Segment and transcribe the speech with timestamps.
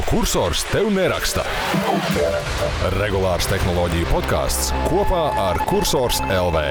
[0.00, 1.42] ko kursors tev neraksta.
[2.94, 6.62] Regulārs tehnoloģiju podkāsts kopā ar Cursors LV.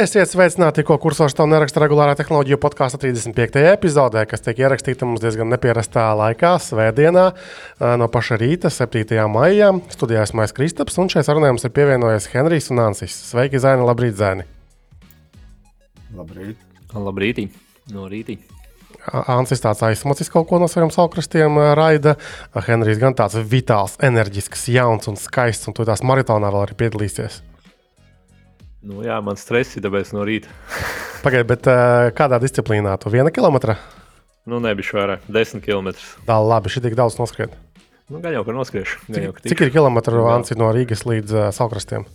[0.00, 3.62] Esiet sveicināti, ko kursors tev neraksta regulārā tehnoloģiju podkāstu 35.
[3.70, 7.26] epizodē, kas tiek ierakstīta mums diezgan nepierastā laikā, svētdienā,
[8.00, 9.18] no paša rīta, 7.
[9.30, 9.72] maijā.
[9.94, 13.18] Studijā esmu Maijas Kristaps, un šeit sarunā mums ir pievienojies Henrijs un Ansis.
[13.32, 14.48] Sveiki, Zēni, labrīt, Zēni!
[16.16, 16.70] Labrīt!
[16.94, 17.46] Labrīt!
[17.94, 18.38] No rīta!
[19.08, 22.16] Ansis tāds aizsmacis kaut ko no saviem saukrastiem, raida.
[22.66, 27.40] Henrijs gan tāds vitāls, enerģisks, jauns un skaists, un tu tās maratonā vēl arī piedalīsies.
[28.80, 30.52] Nu, jā, man stress ir tāpēc no rīta.
[31.24, 31.72] Pagaidiet, bet
[32.16, 32.94] kādā disciplīnā?
[33.00, 33.76] Tu viena kilometra?
[34.48, 35.92] Nu, nebija vairāk, desmit km.
[36.28, 37.52] Tā labi, šī tik daudz noskriet.
[38.10, 39.04] Nu, gan jau, ka noskriešu.
[39.06, 42.08] Cik, jau, ka cik ir kilometru Ansi no Rīgas līdz uh, saukrastiem?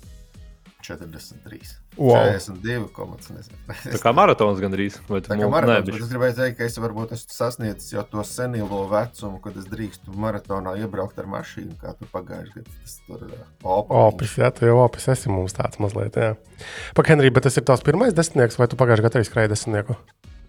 [0.85, 1.73] 43.
[1.97, 2.15] Wow.
[2.35, 3.51] 42,5.
[3.95, 4.99] Tā kā maratons gandrīz.
[5.09, 8.25] Vai Tā kā maratons, bet es gribēju teikt, ka es varbūt esmu sasniedzis jau to
[8.27, 12.77] senilo vecumu, kad es drīkstu maratonā iebraukt ar mašīnu, kā tu pagājušajā gadā.
[12.83, 13.33] Tas tur ir
[13.63, 13.97] opis.
[14.03, 16.35] Opis, jā, tu jau opis esi mums tāds mazliet, jā.
[16.97, 19.97] Pak, Henrij, bet tas ir tavs pirmais desmitnieks, vai tu pagājušajā gadā arī skrēji desmitnieku?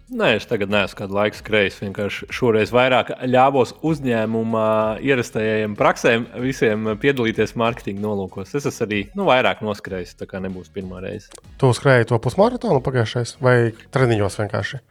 [0.07, 1.81] Nē, es tagad neesmu kādu laiku skrējis.
[1.83, 4.67] Vienkārši šoreiz vairāk ļāvos uzņēmuma
[5.03, 8.53] ierastajiem praksēm, visiem piedalīties mārketinga nolūkos.
[8.55, 11.27] Es esmu arī nu, vairāk noskrējis, tā kā nebūs pirmā reize.
[11.59, 13.57] Tu skrēji to pusmaratonu pagājušais vai
[13.91, 14.81] treniņos vienkārši?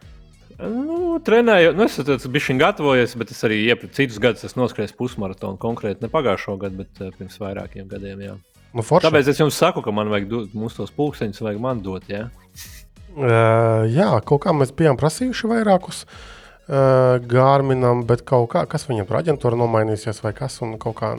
[0.61, 4.93] Nu, trenēju, nu, es esmu bijis gatavojies, bet es arī iepriekš citus gadus esmu noskrējis
[5.01, 5.57] pusmaratonu.
[5.61, 8.21] Konkrēti ne pagājušo gadu, bet uh, pirms vairākiem gadiem.
[8.21, 8.37] Jā.
[8.69, 9.09] Nu, forši.
[9.09, 12.05] Tāpēc es jums saku, ka man vajag dot, mums tos pulksteņus, vajag man dot.
[12.09, 12.27] Jā.
[12.29, 12.46] Uh,
[13.17, 19.19] jā, kaut kā mēs bijām prasījuši vairākus uh, Gārminam, bet kaut kā, kas viņam tur
[19.21, 21.13] aģentūra nomainīsies vai kas, un kaut kā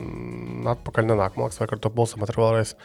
[0.75, 1.35] atpakaļ nenāk.
[1.35, 2.75] Man liekas, vai ar to pulsometru vēlreiz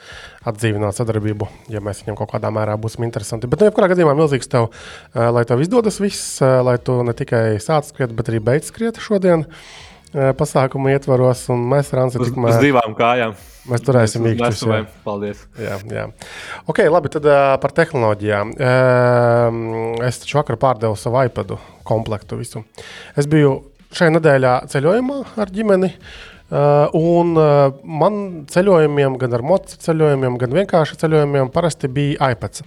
[0.51, 3.51] atdzīvināt sadarbību, ja mēs viņam kaut kādā mērā būsim interesanti.
[3.51, 7.17] Bet, nu, jebkurā gadījumā milzīgs tev, uh, lai tev izdodas viss, uh, lai tu ne
[7.17, 9.47] tikai sāc skriet, bet arī beidz skriet šodien.
[9.49, 12.55] Uh, pasākumu ietvaros, un mēs ar Ansi tikmēr...
[12.55, 13.35] Uz divām kājām.
[13.71, 14.91] Mēs turēsim īkšķus.
[15.07, 15.41] Paldies.
[15.61, 16.05] Jā, jā.
[16.71, 18.53] Ok, labi, tad uh, par tehnoloģijām.
[18.55, 21.59] Uh, es taču vakar pārdevu savu iPadu
[21.89, 22.63] komplektu visu.
[23.19, 23.57] Es biju
[23.95, 25.91] šajā nedēļā ceļojumā ar ģimeni.
[26.55, 32.63] Uh, un uh, man ceļojumiem, gan ar motociklu ceļojumiem, gan vienkārši ceļojumiem, parasti bija iPads.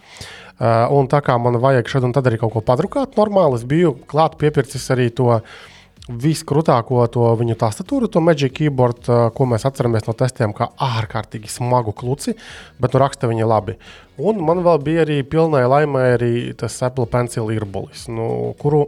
[0.58, 3.68] Uh, un tā kā man vajag šeit un tad arī kaut ko padrukāt, normāli es
[3.70, 5.60] biju klāt piepircis arī to uh,
[6.08, 11.94] viskrūtāko to viņu tastatūru, to Magic Keyboard, ko mēs atceramies no testiem, kā ārkārtīgi smagu
[11.96, 12.38] kluci,
[12.82, 13.76] bet nu raksta viņa labi.
[14.18, 18.88] Un man vēl bija arī pilnai laimē arī tas Apple Pencil īrbulis, nu, kuru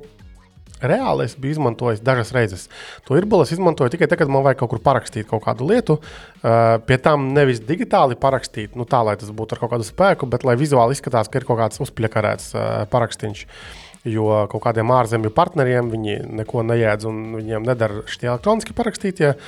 [0.79, 2.67] reāli es biju izmantojis dažas reizes.
[3.07, 5.99] To īrbuli es izmantoju tikai tad, kad man vajag kaut kur parakstīt kaut kādu lietu.
[6.87, 10.47] Pie tam nevis digitāli parakstīt, nu tā, lai tas būtu ar kaut kādu spēku, bet
[10.47, 13.45] lai vizuāli izskatās, ka ir kaut kāds uzpļakarēts uh, parakstīns.
[14.07, 19.39] Jo kaut kādiem ārzemju partneriem viņi neko nejēdz un viņiem nedara šie elektroniski parakstītie eh,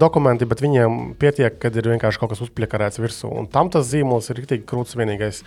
[0.00, 3.30] dokumenti, bet viņiem pietiek, kad ir vienkārši kaut kas uzpļakarēts virsū.
[3.30, 4.98] Un tam tas zīmols ir rīktīgi krūts.
[4.98, 5.44] Vienīgais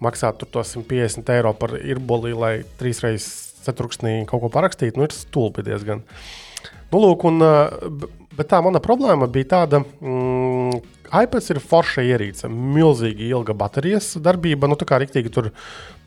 [0.00, 3.28] maksāt to 150 eiro par irbuli, lai trīs reizes
[3.66, 6.00] ceturksnī kaut ko parakstītu, nu ir stulbi diezgan.
[6.92, 10.80] Nu, lūk, un, eh, bet tā mana problēma bija tāda, mm,
[11.10, 14.68] iPads ir forša ierīce, milzīgi ilga baterijas darbība.
[14.70, 15.50] Nu, tā kā rīktīgi tur,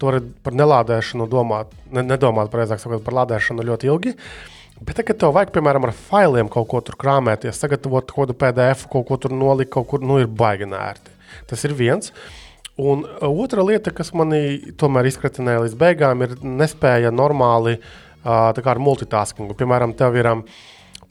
[0.02, 4.16] tur par nelādēšanu domāt, ne, nedomāt precīzāk sakot, par lādēšanu ļoti ilgi.
[4.80, 8.38] Bet, tad, kad tev vajag, piemēram, ar failiem kaut ko tur krāpēties, sagatavot kaut kādu
[8.40, 11.16] PDF, kaut ko tur nolikt, kaut kur, nu, ir baigi nērti.
[11.50, 12.14] Tas ir viens.
[12.80, 19.58] Un otra lieta, kas manī tomēr izkratinēja līdz beigām, ir nespēja normāli uh, ar multitaskingu.
[19.60, 20.46] Piemēram, tev ir um,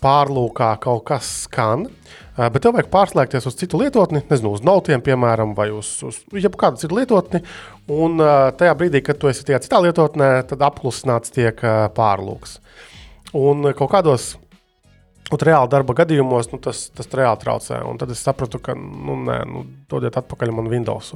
[0.02, 1.88] pārlūkā kaut kas skan.
[1.88, 6.20] Uh, Bet tev vajag pārslēgties uz citu lietotni, nezinu, uz nautiem, piemēram, vai uz, uz
[6.30, 7.40] jebkādu citu lietotni.
[7.90, 8.22] Un
[8.60, 11.58] tajā brīdī, kad tu esi tajā citā lietotnē, tad apklusināts tiek
[11.96, 12.60] pārlūks.
[13.38, 14.36] Un kaut kādos
[15.28, 17.82] Un reāli darba gadījumos nu, tas, tas reāli traucē.
[17.84, 21.10] Un tad es sapratu, ka, nu, nē, nu, dodiet atpakaļ man Windows.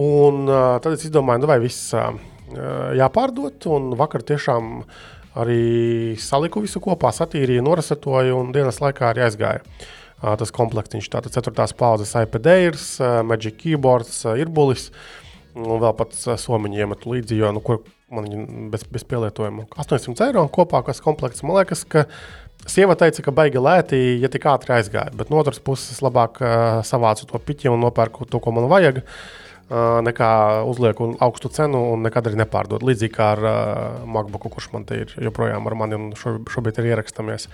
[0.00, 2.14] Un uh, tad es izdomāju, nu, vai viss uh,
[2.96, 3.66] jāpārdod.
[3.76, 4.78] Un vakar tiešām
[5.38, 9.64] arī saliku visu kopā, satīrīju, norasatoju un dienas laikā arī aizgāju.
[10.16, 11.10] Uh, tas komplektiņš.
[11.12, 11.66] Tātad 4.
[11.76, 12.86] paudzes iPad Airs,
[13.28, 14.88] Magic Keyboards, Irbulis
[15.56, 20.26] un vēl pats somiņu iemetu līdzi, jo nu, kur man viņa bez, bez pielietojuma 800
[20.28, 21.44] eiro kopā, kas komplekts.
[21.44, 22.04] Man liekas, ka
[22.68, 25.14] sieva teica, ka baigi lēti, ja tik ātri aizgāja.
[25.16, 29.00] Bet no otras puses, labāk uh, savācu to piķi un nopērku to, ko man vajag.
[29.00, 30.30] Uh, nekā
[30.70, 32.84] uzlieku augstu cenu un nekad arī nepārdod.
[32.86, 36.78] Līdzīgi kā ar uh, MacBook, kurš man te ir joprojām ar mani un šo, šobrīd
[36.82, 37.48] ir ierakstāmies.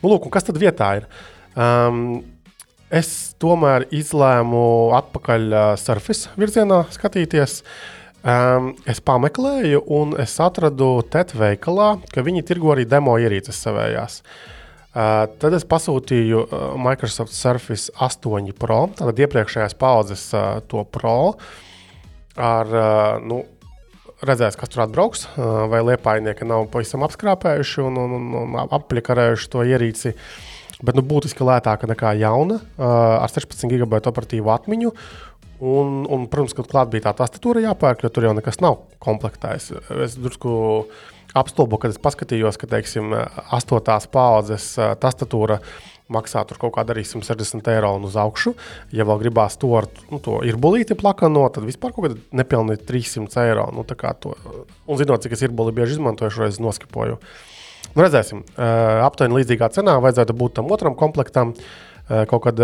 [0.00, 1.08] Nu, lūk, kas tad vietā ir?
[1.52, 2.22] Um,
[2.88, 4.64] es tomēr izlēmu
[4.96, 7.60] atpakaļ uh, surface virzienā skatīties.
[8.22, 14.22] Um, es pameklēju, un es atradu TET veikalā, ka viņi tirgo arī demo ierīces savējās.
[14.22, 14.61] Uh,
[14.92, 21.34] tad es pasūtīju uh, Microsoft Surface 8 Pro, tātad iepriekšējās paudzes uh, to Pro.
[22.36, 23.42] Ar, uh, nu,
[24.24, 29.52] redzēs, kas tur atbrauks, uh, vai liepainieki nav pavisam apskrāpējuši un, un, un, un aplikarējuši
[29.52, 30.14] to ierīci.
[30.82, 32.86] Bet nu, būtiski lētāka nekā jauna, uh,
[33.22, 34.92] ar 16 gigabaitu operatīvu atmiņu.
[35.62, 39.68] Un, un, protams, ka klāt bija tā tastatūra jāpērk, jo tur jau nekas nav komplektējis.
[40.02, 40.50] Es drusku
[41.38, 43.14] apstulbu, kad es paskatījos, ka, teiksim,
[43.54, 45.60] astotās paudzes tastatūra
[46.12, 48.52] maksā kaut kāda arī 160 eiro un uz augšu.
[48.92, 52.84] Ja vēl gribās to ar nu, to ir bulīti plakano, tad vispār kaut kāda nepilnīgi
[52.88, 53.70] 300 eiro.
[53.72, 57.16] Nu, un zinot, cik es ir bulīti bieži izmantoju, šoreiz noskipoju.
[57.94, 58.44] Nu, redzēsim,
[59.06, 61.56] aptuveni līdzīgā cenā vajadzētu būt tam otram komplektam.
[62.28, 62.58] Kaut kad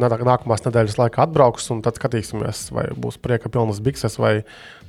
[0.00, 4.40] nākamās nedēļas laikā atbrauks, un tad skatīsimies, vai būs prieka pilnas bikses, vai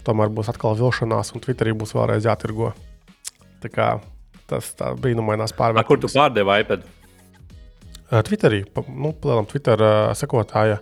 [0.08, 2.72] tomēr būs atkal vilšanās, un Twitterī būs vēlreiz jātirgo.
[3.64, 3.90] Tā kā
[4.50, 5.90] tas tā brīnumainās pārvērtības.
[5.90, 6.86] Kur tu pārdevi iPad?
[8.26, 9.82] Twitterī, nu, plēlam Twitter
[10.18, 10.80] sekotāja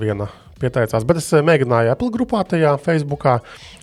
[0.00, 0.26] viena
[0.60, 3.36] pieteicās, bet es mēģināju Apple grupā, tajā Facebookā,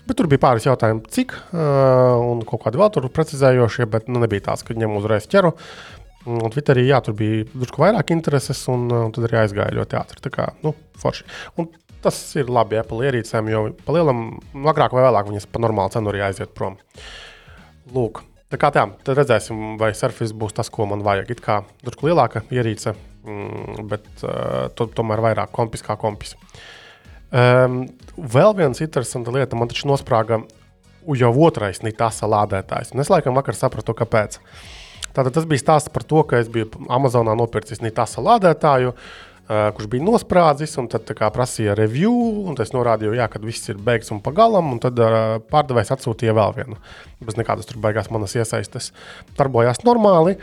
[0.06, 4.52] bet tur bija pāris jautājumu, cik, un kaut kādi vēl tur precizējošie, bet nu, nebija
[4.52, 5.56] tāds, ka ņem uzreiz ķeru.
[5.56, 5.98] Uh,
[6.28, 10.24] Un Twitterī jā, tur bija drusku vairāk intereses, un, un tad arī aizgāja ļoti ātri.
[10.26, 11.24] Tā kā, nu, forši.
[11.62, 11.70] Un
[12.04, 14.26] tas ir labi Apple ierīcēm, jo palielam,
[14.68, 16.76] agrāk vai vēlāk viņas pa normālu cenu arī aiziet prom.
[17.95, 21.31] Lūk, tā kā tā, tad redzēsim, vai Surface būs tas, ko man vajag.
[21.36, 22.94] It kā drusku lielāka ierīce,
[23.28, 26.36] mm, bet uh, to, tomēr vairāk kompis kā kompis.
[27.28, 27.86] Um,
[28.18, 30.42] vēl viena interesanta lieta, man taču nosprāga
[31.18, 32.94] jau otrais nitasa lādētājs.
[32.95, 34.40] Un es laikam vakar sapratu, kāpēc.
[35.16, 39.90] Tātad tas bija stāsts par to, ka es biju Amazonā nopircis Nitasa lādētāju, uh, kurš
[39.92, 42.14] bija nosprādzis, un tad kā, prasīja review,
[42.50, 46.36] un es norādīju, jā, ka viss ir beigts un pagalam, un tad uh, pārdevējs atsūtīja
[46.38, 46.80] vēl vienu.
[47.24, 48.92] Bez nekādas tur beigās manas iesaistes.
[49.40, 50.38] Darbojās normāli.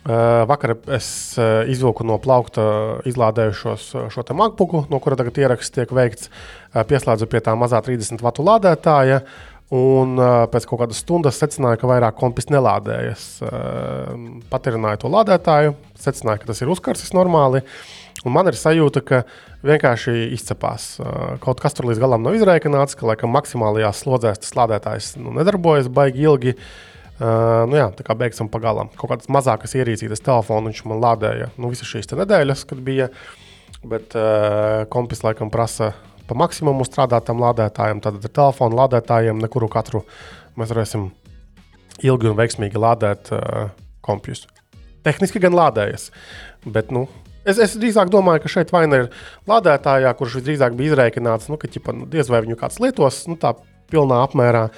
[0.00, 1.06] Uh, vakar es
[1.36, 2.62] uh, izvilku no plaukta
[3.10, 6.32] izlādējušos šo te MacBooku, no kura tagad ieraksts tiek veikts.
[6.72, 9.20] Uh, pieslēdzu pie tā mazā 30 vatu lādētāja.
[9.20, 13.26] Uh, Un uh, pēc kaut kādas stundas secināju, ka vairāk kompis nelādējas.
[13.46, 17.62] Uh, Patērināju to lādētāju, secināju, ka tas ir uzkarsis normāli.
[18.20, 19.22] Un man ir sajūta, ka
[19.64, 20.92] vienkārši izcepās.
[21.40, 25.88] Kaut kas tur līdz galam nav izreikināts, ka laikam maksimālajās slodzēs tas lādētājs nu, nedarbojas
[25.92, 26.56] baigi ilgi.
[27.20, 28.88] Uh, nu jā, tā kā beigsim pa galam.
[28.96, 33.10] Kaut kādas mazākas ierīcītas telefonu viņš man lādēja nu, visas šīs nedēļas, kad bija.
[33.84, 35.92] Bet uh, kompis laikam prasa
[36.28, 40.04] pa maksimumu strādāt tam lādētājam, tad ar telefonu lādētājiem nekuru katru
[40.60, 41.10] mēs varēsim
[42.04, 43.68] ilgi un veiksmīgi lādēt uh,
[44.04, 44.46] kompjus.
[45.04, 46.08] Tehniski gan lādējas,
[46.68, 47.06] bet nu,
[47.44, 49.10] es, es drīzāk domāju, ka šeit vaina ir
[49.50, 53.38] lādētājā, kurš visdrīzāk bija izreikināts, nu, ka ķipa, nu, diez vai viņu kāds lietos nu,
[53.40, 53.54] tā
[53.90, 54.68] pilnā apmērā,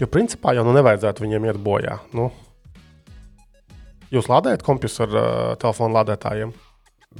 [0.00, 2.00] jo principā jau nu, nevajadzētu viņiem iet bojā.
[2.16, 2.30] Nu,
[4.14, 5.26] jūs lādējat kompjus ar uh,
[5.60, 6.54] telefonu lādētājiem?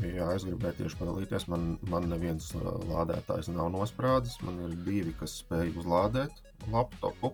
[0.04, 1.46] Jā, es gribēju tieši padalīties.
[1.48, 4.42] Man, man neviens uh, lādētājs nav nosprādzis.
[4.44, 6.42] Man ir divi, kas spēj uzlādēt
[6.72, 7.32] laptopu.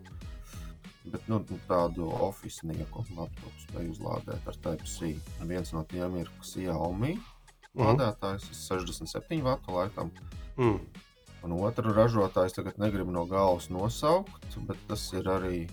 [1.10, 2.86] Bet nu, tādu oficiālu
[3.16, 5.16] laptopu spēju uzlādēt ar Type-C.
[5.50, 7.31] Viens no tiem ir Xiaomi mm.
[7.78, 10.12] Lādētājs, 67 vatu laikam.
[10.58, 10.80] Mm.
[11.42, 15.64] Un otru ražotājs tagad negribu no galvas nosaukt, bet tas ir arī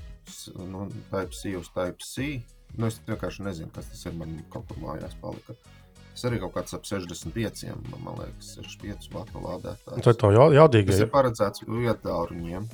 [0.57, 2.39] nu, Type-C uz Type-C.
[2.77, 4.15] Nu, es vienkārši nezinu, kas tas ir.
[4.17, 5.55] Man kaut kur mājās palika.
[6.13, 10.03] Tas arī kaut kāds ap 65, man liekas, 65 vatu lādētājs.
[10.05, 10.91] Tas ir jau jaudīgi.
[10.91, 12.67] Tas ir paredzēts vietāluņiem.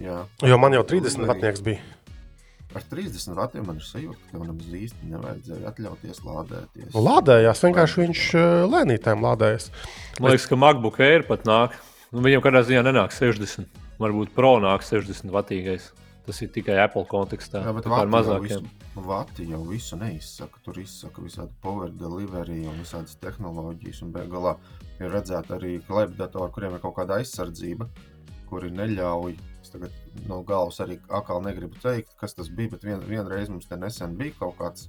[0.00, 0.22] Jā.
[0.48, 1.82] Jo man jau 30 vatnieks bija.
[2.72, 6.92] Ar 30 vatiem man ir sajūta, ka nemaz īsti nevajadzēja atļauties lādēties.
[6.94, 8.22] Nu, lādējās, vienkārši viņš
[8.72, 9.68] lēnītēm lādējas.
[10.18, 11.76] Man liekas, ka MacBook Air pat nāk.
[12.12, 13.82] Nu, viņam kādā ziņā nenāk 60.
[14.00, 15.90] Varbūt Pro nāk 60 vatīgais.
[16.22, 17.64] Tas ir tikai Apple kontekstā.
[17.66, 18.66] Jā, bet tā ir mazākiem.
[18.94, 20.60] Vati jau visu neizsaka.
[20.62, 24.04] Tur izsaka visādi power delivery un visādas tehnoloģijas.
[24.06, 24.68] Un beigās
[25.02, 27.88] ir redzēta arī klēpdatori, kuriem ir kaut kāda aizsardzība,
[28.48, 29.34] kuri neļauj.
[29.34, 33.68] Es tagad no galvas arī atkal negribu teikt, kas tas bija, bet vien, vienreiz mums
[33.70, 34.88] te nesen bija kaut kāds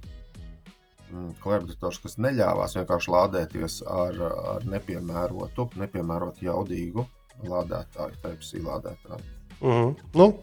[1.10, 4.20] mm, klēpdators, kas neļāvās vienkārši lādēties ar,
[4.54, 7.06] ar nepiemērotu, nepiemērotu jaudīgu
[7.50, 9.24] lādētāju, type-C lādētāju.
[9.60, 9.96] Mm -hmm.
[10.14, 10.34] nu,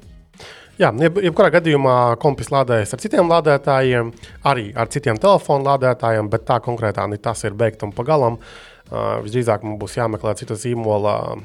[0.80, 4.12] Jā, jeb, jebkurā gadījumā kompis lādējas ar citiem lādētājiem,
[4.50, 8.40] arī ar citiem telefonu lādētājiem, bet tā konkrētā tas ir beigts un pagalam.
[8.92, 11.38] Uh, visdrīzāk mums būs jāmeklē cita zīmola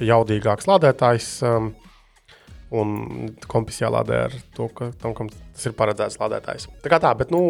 [0.00, 1.28] jaudīgāks lādētājs.
[1.46, 1.72] Um,
[2.72, 2.96] un
[3.50, 6.68] kompis jālādē ar to, ka tam, kam tas ir paredzēts lādētājs.
[6.84, 7.42] Tā kā tā, bet nu,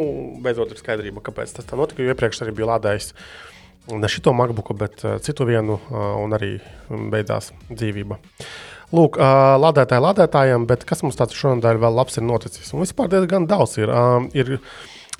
[0.42, 2.02] beidzot ir skaidrība, kāpēc tas tā notika.
[2.02, 3.12] Jo iepriekš arī bija lādējis
[3.92, 6.56] ne šito MacBooku, bet citu vienu, un arī
[6.90, 8.18] beidzās dzīvība.
[8.92, 12.74] Lūk, uh, lādētāji lādētājiem, bet kas mums tāds šonadēļ vēl labs ir noticis?
[12.76, 13.88] Un vispār diezgan daudz ir.
[13.88, 14.58] Uh, ir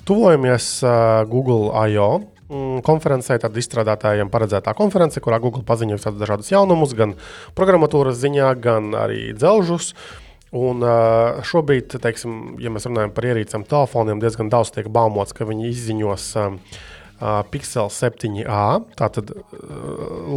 [0.05, 2.21] tuvojamies uh, Google I.O.
[2.51, 7.15] Mm, konferencē, tad izstrādātājiem paredzētā konference, kurā Google paziņoja dažādus jaunumus, gan
[7.55, 9.93] programmatūras ziņā, gan arī dzelžus.
[10.53, 15.47] Un uh, šobrīd, teiksim, ja mēs runājam par ierīcēm, telefoniem, diezgan daudz tiek baumots, ka
[15.49, 16.83] viņi izziņos uh,
[17.49, 18.63] Pixel 7a,
[18.99, 19.31] tātad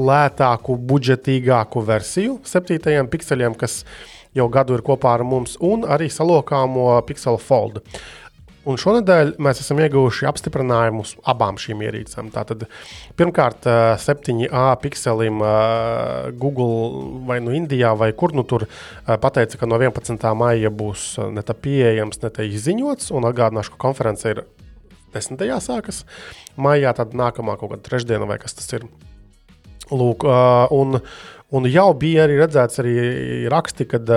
[0.07, 3.83] lētāku, budžetīgāku versiju septītajiem pikseliem, kas
[4.37, 7.83] jau gadu ir kopā ar mums, un arī salokāmo Pixel Fold.
[8.67, 12.33] Un šonadēļ mēs esam ieguvuši apstiprinājumus abām šīm ierīcēm.
[12.35, 12.65] Tātad,
[13.19, 13.69] pirmkārt,
[14.03, 15.39] 7A pikselim
[16.41, 18.67] Google vai nu Indijā, vai kur nu tur
[19.07, 20.19] pateica, ka no 11.
[20.35, 23.13] maija būs ne tā pieejams, ne tā izziņots.
[23.15, 24.43] Un atgādināšu, ka konference ir
[25.15, 25.47] 10.
[25.63, 26.03] sākas
[26.59, 28.89] maijā, tad nākamā kaut kāda trešdiena vai kas tas ir.
[29.87, 30.25] Lūk,
[30.75, 30.99] un,
[31.57, 32.97] un jau bija arī redzēts arī
[33.53, 34.11] raksti, kad,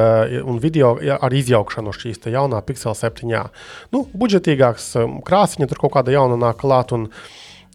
[0.44, 3.30] un video ar izjaukšanu šīs jaunā Pixel 7.
[3.96, 4.92] Nu, budžetīgāks
[5.28, 6.96] krāsiņa, tur kaut kāda jauna nāk klāt.
[6.96, 7.10] Un,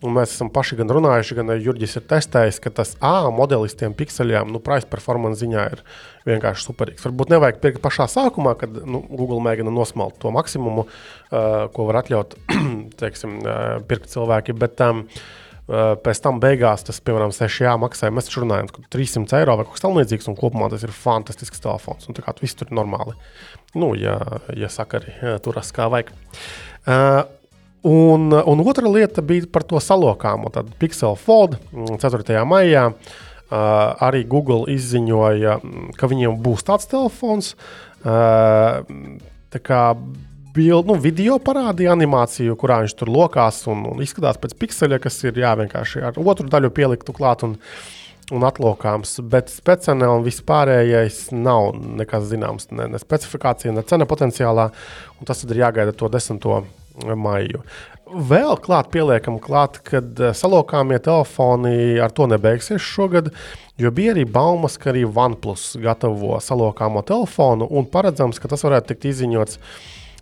[0.04, 3.94] Un mēs esam paši gan runājuši, gan Jurģis ir testējis, ka tas A modelis tiem
[3.97, 5.80] pikseliem, nu, price performance ziņā ir
[6.26, 7.06] vienkārši superīgs.
[7.06, 12.02] Varbūt nevajag pirkt pašā sākumā, kad nu, Google mēģina nosmelt to maksimumu, uh, ko var
[12.02, 12.37] atļaut
[13.00, 14.59] teiksim, uh, pirkt cilvēki.
[14.61, 18.12] Bet, um, Uh, pēc tam beigās tas, piemēram, 6 maksāja.
[18.14, 21.62] Mēs taču runājam, ka 300 eiro vai kaut kas tamlīdzīgs, un kopumā tas ir fantastisks
[21.64, 22.09] telefons.
[22.09, 23.16] Un tā kā viss tur ir normāli.
[23.75, 24.18] Nu, ja,
[24.54, 26.12] ja sakari turas kā vajag.
[26.85, 27.25] Uh,
[27.85, 30.49] Un, un otra lieta bija par to salokāmu.
[30.54, 31.59] Tad Pixel Fold
[32.00, 32.00] 4.
[32.00, 33.59] Mm, maijā uh,
[34.06, 37.52] arī Google izziņoja, mm, ka viņiem būs tāds telefons.
[38.00, 38.80] Uh,
[39.52, 39.83] tā kā
[40.55, 45.21] bild, nu, video parādīja animāciju, kurā viņš tur lokās un, un izskatās pēc pikseļa, kas
[45.27, 47.45] ir jā, vienkārši ar otru daļu pieliktu klāt.
[47.47, 47.59] Un,
[48.33, 54.71] un atlokāms, bet speciāli un vispārējais nav nekas zināms, ne, ne specifikācija, ne cena potenciālā.
[55.29, 56.63] Tas ir jāgaida to desmito
[57.05, 57.61] maiju.
[58.15, 63.33] Vēl klāt pieliekam, klāt, kad eh, salokāmie telefoni ar to nebeigsies šogad,
[63.81, 68.93] jo bija arī baumas, ka arī OnePlus gatavo salokāmo telefonu un paredzams, ka tas varētu
[68.93, 69.61] tikt izziņots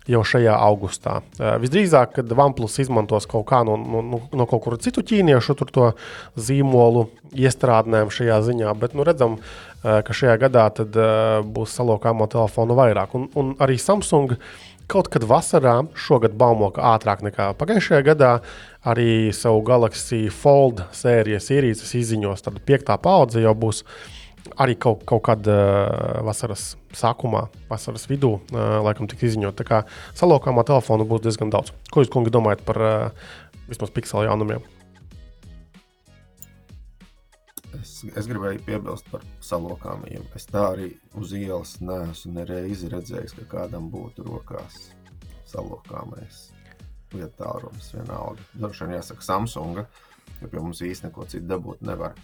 [0.09, 1.19] jau šajā augustā.
[1.39, 5.91] Uh, visdrīzāk, kad OnePlus izmantos kaut kā no, no, no kaut kur citu ķīniešu to
[6.35, 12.27] zīmolu iestrādnēm šajā ziņā, bet nu, redzam, uh, ka šajā gadā tad, uh, būs salokāmo
[12.31, 13.15] telefonu vairāk.
[13.17, 14.45] Un, un arī Samsung uh,
[14.91, 18.31] Kaut kad vasarā, šogad baumo, ka ātrāk nekā pagājušajā gadā,
[18.85, 22.43] arī savu Galaxy Fold sērijas ierīces izziņos.
[22.43, 23.83] Tad piektā paudze jau būs
[24.59, 29.57] arī kaut, kaut kad uh, vasaras sākumā, vasaras vidū, uh, laikam, tiks izziņot.
[29.59, 29.81] Tā kā
[30.19, 31.73] salokāmā telefona būs diezgan daudz.
[31.93, 33.27] Ko jūs, kungi, domājat par uh,
[33.69, 34.65] vismaz pikseli jaunumiem?
[37.79, 40.25] Es, es gribēju piebilst par salokāmiem.
[40.37, 44.91] Es tā arī uz ielas neesmu nereizi redzējis, ka kādam būtu rokās
[45.49, 46.49] salokāmais
[47.13, 48.45] vietālrunis vienalga.
[48.57, 49.87] Droši vien jāsaka Samsunga,
[50.41, 52.17] jo pie mums īsti neko citu dabūt nevar.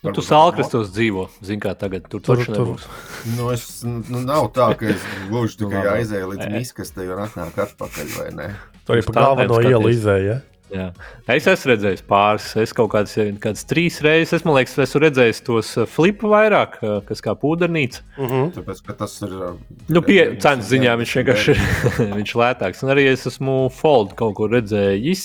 [0.00, 2.70] Nu, tu sālkrastos dzīvo, zini, kā tagad tur tur tur.
[3.36, 8.14] Nu, es, nu, nav tā, ka es gluži tikai aizēju līdz miskastei un atnāku atpakaļ,
[8.16, 8.46] vai ne?
[8.86, 10.38] Tu arī pa galveno ielu izēji, ja?
[10.70, 10.86] Jā.
[11.34, 15.72] Es esmu redzējis pāris, es kaut kādas, kādas trīs reizes, es domāju, esmu redzējis tos
[15.78, 18.04] uh, flipu vairāk, uh, kas kā pūdernīca.
[18.16, 18.30] Uh mhm.
[18.36, 18.52] -huh.
[18.54, 19.34] Tāpēc, ka tas ir.
[19.34, 21.60] Uh, nu, pie cenas ziņā viņš vienkārši ir
[22.20, 22.84] viņš lētāks.
[22.86, 25.24] Un arī es esmu Fold kaut kur redzējis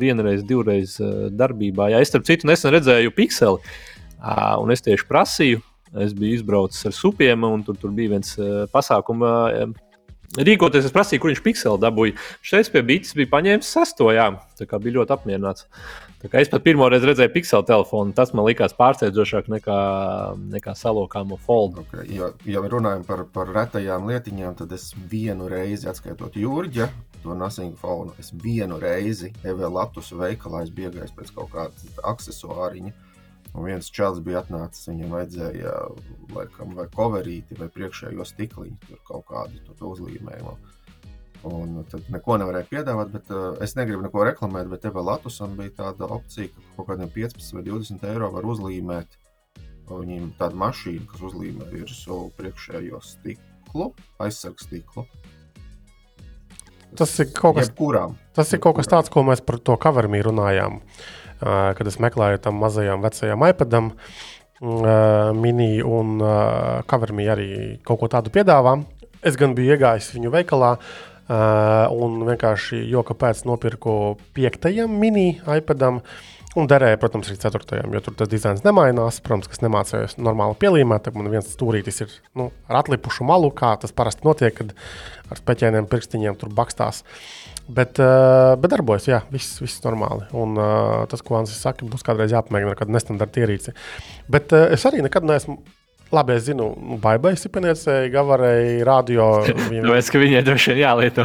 [0.00, 0.98] vienreiz, divreiz
[1.32, 1.90] darbībā.
[1.94, 3.76] Jā, es starp citu nesen redzēju pikseli,
[4.20, 5.64] un es tieši prasīju.
[5.96, 8.34] Es biju izbraucis ar supiem, un tur, tur bija viens
[8.72, 9.76] pasākums
[10.34, 12.16] rīkoties, es prasīju, kur viņš pikseli dabūja.
[12.44, 15.66] Šeit pie Bītas bija paņēmis sesto, jā, tā kā bija ļoti apmierināts.
[16.22, 19.78] Tā kā es pat pirmo reizi redzēju pikseli telefonu, tas man likās pārsteidzošāk nekā,
[20.56, 21.84] nekā salokāmo foldu.
[21.86, 26.90] Okay, ja, ja runājam par, par retajām lietiņām, tad es vienu reizi, atskaitot Jurģa,
[27.22, 33.05] to nasingu fonu, es vienu reizi Evelātus veikalā biju iegājis pēc kaut kāda aksesuāriņa
[33.56, 35.74] Un viens čels bija atnācis, viņam vajadzēja
[36.36, 40.56] laikam, vai coverīti, vai priekšējo stikliņu, tur kaut kādu tur uzlīmējumu.
[41.46, 45.72] Un tad neko nevarēja piedāvāt, bet uh, es negribu neko reklamēt, bet Eva Latusam bija
[45.80, 49.16] tāda opcija, ka kaut kādiem 15 vai 20 eiro var uzlīmēt.
[49.86, 55.06] Viņam tāda mašīna, kas uzlīmē virsū priekšējo stiklu, aizsargu stiklu.
[56.96, 58.16] Tas ir kaut kas, Jebkurām.
[58.34, 60.80] tas ir kaut kas tāds, ko mēs par to kavermī runājām.
[60.80, 63.90] Uh, kad es meklēju tam mazajam vecajam iPadam,
[65.36, 66.16] mini un
[66.88, 67.50] covermī arī
[67.84, 68.78] kaut ko tādu piedāvā.
[69.26, 70.76] Es gan biju iegājis viņu veikalā,
[71.92, 76.02] un vienkārši, jo kāpēc nopirku piektajam mini iPadam,
[76.56, 77.82] Un derēja, protams, arī 4.
[77.92, 79.18] jo tur tas dizains nemainās.
[79.20, 83.74] Protams, kas nemācījās normāli pielīmēt, tad man viens stūrītis ir nu, ar atlipušu malu, kā
[83.82, 84.72] tas parasti notiek, kad
[85.28, 87.02] ar speķēniem pirkstiņiem tur bakstās.
[87.04, 90.28] Uh, bet darbojas, jā, viss, viss normāli.
[90.36, 93.74] Un uh, tas, ko Ansis saka, būs kādreiz jāpamēģina ar kādu nestandarta ierīci.
[94.30, 95.58] Bet uh, es arī nekad neesmu.
[96.14, 96.68] Labi, es zinu,
[97.02, 99.24] Baibai Sipeniecei, Gavarai, radio.
[99.72, 99.88] Viņam...
[99.88, 101.24] Tāpēc, ka viņai droši vien jālieto.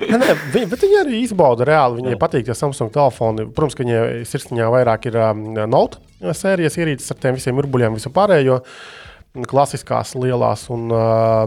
[0.00, 2.00] nē, nē, viņi, bet viņi arī izbauda reāli.
[2.00, 2.20] Viņai Jā.
[2.22, 3.44] patīk tie Samsung telefoni.
[3.52, 6.00] Protams, ka viņai sirsniņā vairāk ir um, Note
[6.32, 8.62] sērijas ierīces ar tiem visiem urbuļiem, visu pārējo.
[8.62, 9.05] Uh,
[9.44, 10.88] klasiskās, lielās, un,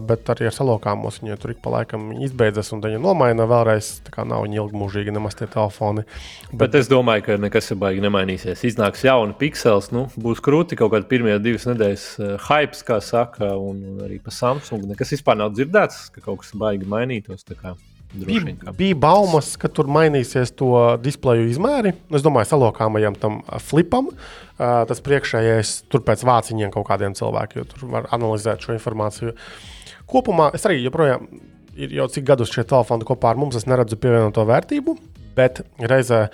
[0.05, 3.91] bet arī ar salokāmos viņa tur ik pa laikam izbeidzas, un viņa nomaina vēlreiz.
[4.05, 6.05] Tā kā nav viņa ilgmūžīgi nemaz tie telefoni.
[6.51, 8.65] Bet, bet es domāju, ka nekas ir baigi nemainīsies.
[8.69, 12.07] Iznāks jauni piksels, nu, būs krūti kaut kādi pirmie divas nedēļas
[12.47, 14.85] hype, kā saka, un, un arī pa Samsung.
[14.91, 17.47] Nekas vispār nav dzirdēts, ka kaut kas baigi mainītos.
[18.09, 20.71] Bija, bija baumas, ka tur mainīsies to
[21.03, 21.93] displeju izmēri.
[22.09, 24.09] Es domāju, salokāmajam tam flipam.
[24.57, 29.35] Tas priekšējais tur pēc vāciņiem kaut kādiem cilvēkiem, jo tur var analizēt šo informāciju.
[30.09, 31.29] Kopumā es arī joprojām
[31.79, 34.97] ir jau cik gadus šie telefoni kopā ar mums, es neredzu pievienoto vērtību.
[35.39, 36.25] Bet reizē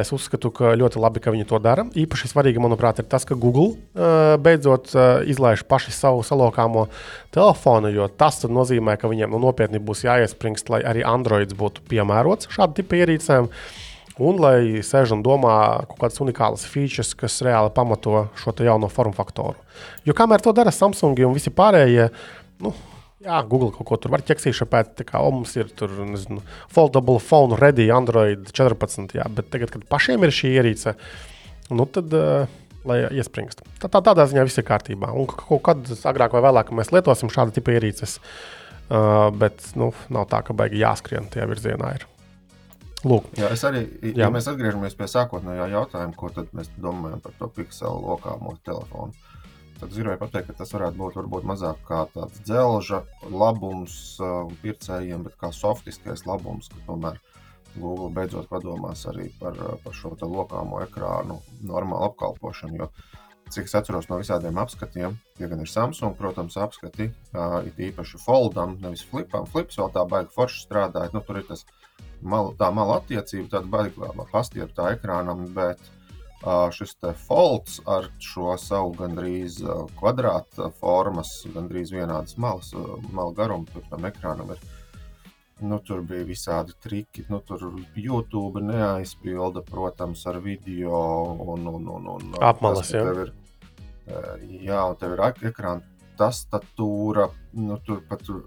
[0.00, 1.84] es uzskatu, ka ļoti labi, ka viņi to dara.
[1.98, 6.86] Īpaši svarīgi, manuprāt, ir tas, ka Google uh, beidzot uh, izlaiž paši savu salokāmo
[7.34, 12.52] telefonu, jo tas nozīmē, ka viņiem nu, nopietni būs jāiespringst, lai arī Androids būtu piemērots
[12.52, 13.50] šādu tipu ierīcēm.
[14.22, 15.54] Un lai sēž un domā
[15.88, 19.56] kaut kādas unikālas features, kas reāli pamato šo jauno formu faktoru.
[20.04, 22.10] Jo kamēr to dara Samsung un visi pārējie,
[22.60, 22.74] nu,
[23.22, 26.42] Jā, Google kaut ko tur var ķeksīšu pēc, tā kā o, mums ir tur, nezinu,
[26.72, 30.96] foldable phone ready Android 14, jā, bet tagad, kad pašiem ir šī ierīce,
[31.70, 32.50] nu tad, uh,
[32.88, 33.62] lai iespringst.
[33.78, 35.12] Tā, tā, tādā ziņā viss ir kārtībā.
[35.14, 40.26] Un kaut kad agrāk vai vēlāk mēs lietosim šādu tipu ierīces, uh, bet, nu, nav
[40.32, 42.08] tā, ka baigi jāskrien tajā virzienā ir.
[43.06, 43.32] Lūk.
[43.38, 44.32] Jā, es arī, ja Jā.
[44.34, 49.14] mēs atgriežamies pie sākotnējā jautājuma, ko tad mēs domājam par to pikselu lokāmo telefonu.
[49.82, 53.00] Tad gribēju pateikt, ka tas varētu būt varbūt mazāk kā tāds dzelža
[53.34, 57.16] labums uh, pircējiem, bet kā softiskais labums, ka tomēr
[57.72, 62.78] Google beidzot padomās arī par, uh, par šo lokāmo ekrānu normālu apkalpošanu.
[62.78, 62.88] Jo,
[63.50, 68.20] cik es atceros no visādiem apskatiem, tie gan ir Samsung, protams, apskati, uh, it īpaši
[68.22, 69.50] foldam, nevis flipam.
[69.50, 71.66] Flips vēl tā baigi forši strādājot, nu, tur ir tas
[72.22, 75.98] mal, tā mala attiecība, tāda baigi pastiepta ekrānam, bet uh,
[76.74, 79.60] šis folds ar šo savu gandrīz
[79.98, 82.72] kvadrāta formas, gandrīz vienādas malas,
[83.12, 84.62] malu garumu, tur tam ekrānam ir.
[85.62, 87.22] Nu, tur bija visādi triki.
[87.30, 87.60] Nu, tur
[87.94, 90.98] YouTube neaizpilda, protams, ar video
[91.54, 92.90] un, un, un, un apmalas.
[92.90, 93.30] Jā, ir,
[94.64, 95.86] jā, un tev ir ekrāna
[96.18, 97.28] tastatūra.
[97.54, 98.42] Nu, tur pat tur,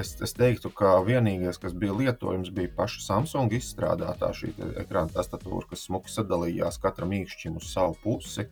[0.00, 4.52] es, es teiktu, ka vienīgais, kas bija lietojams, bija paša Samsung izstrādātā šī
[4.82, 8.48] ekrāna tastatūra, kas smuki sadalījās katram īkšķim uz savu pusi.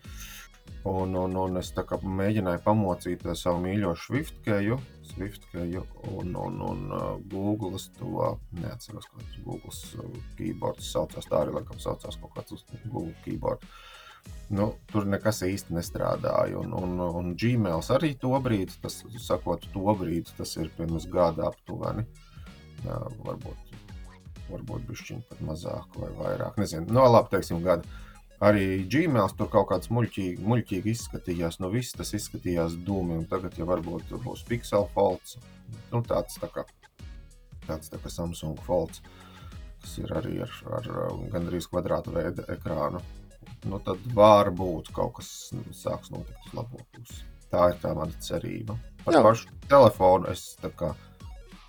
[0.87, 4.79] Un, un, un es mēģināju pamocīt savu mīļo Swiftkeju,
[5.12, 11.26] Swiftkeju un, un, un uh, Google to neatceros, kā tas Google keyboards saucās.
[11.26, 13.66] Tā arī laikam saucās kaut kāds Google keyboard.
[14.46, 16.60] Nu, tur nekas īsti nestrādāja.
[16.60, 21.48] Un, un, un Gmail arī to brīdi, tas sakot, to brīdi, tas ir pirms gada
[21.50, 22.06] aptuveni.
[22.84, 23.74] Jā, varbūt
[24.46, 26.60] varbūt bišķiņ pat mazāk vai vairāk.
[26.62, 27.82] Nezinu, no nu, labi, teiksim, gada.
[28.46, 31.58] Arī Gmail tur kaut kāds muļķīgi, muļķīgi izskatījās.
[31.58, 35.38] No viss tas izskatījās dūmi, un tagad jau varbūt būs Pixel folds.
[35.90, 36.66] Nu, tāds tā kā,
[37.66, 39.00] tāds tā kā Samsung folds,
[39.82, 40.90] kas ir arī ar, ar
[41.32, 43.00] gandrīz kvadrātu veidu ekrānu
[43.70, 45.30] nu tad varbūt kaut kas
[45.76, 47.24] sāks notikt uz labo pusi.
[47.50, 48.76] Tā ir tā mana cerība.
[49.04, 49.22] Par Jā.
[49.22, 50.94] pašu telefonu es tā kā.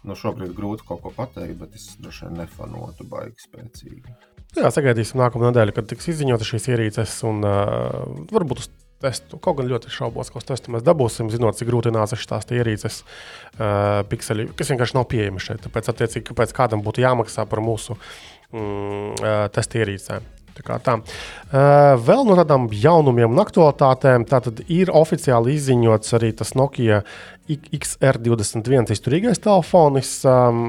[0.08, 4.14] Nu, šobrīd grūti kaut ko pateikt, bet es droši vien nefanotu baigi spēcīgi.
[4.56, 7.16] Jā, sagaidīsim nākamā nedēļa, kad tiks izziņotas šīs ierīces.
[7.28, 8.70] Un, uh, varbūt uz
[9.04, 12.56] testu, kaut gan ļoti šaubos, ka uz testu mēs dabūsim, zinot, cik grūti nāca šīs
[12.56, 15.62] ierīces, uh, pikseli, kas vienkārši nav pieejami šeit.
[15.68, 20.37] Tāpēc, attiecīgi, kāpēc kādam būtu jāmaksā par mūsu mm, uh, testu ierīcēm.
[20.66, 20.98] Tā tā.
[20.98, 24.26] Uh, vēl no tādām jaunumiem un aktualitātēm
[24.74, 27.04] ir oficiāli izziņots arī tas Nokia
[27.48, 30.62] XR21 izturīgais telefonis, um,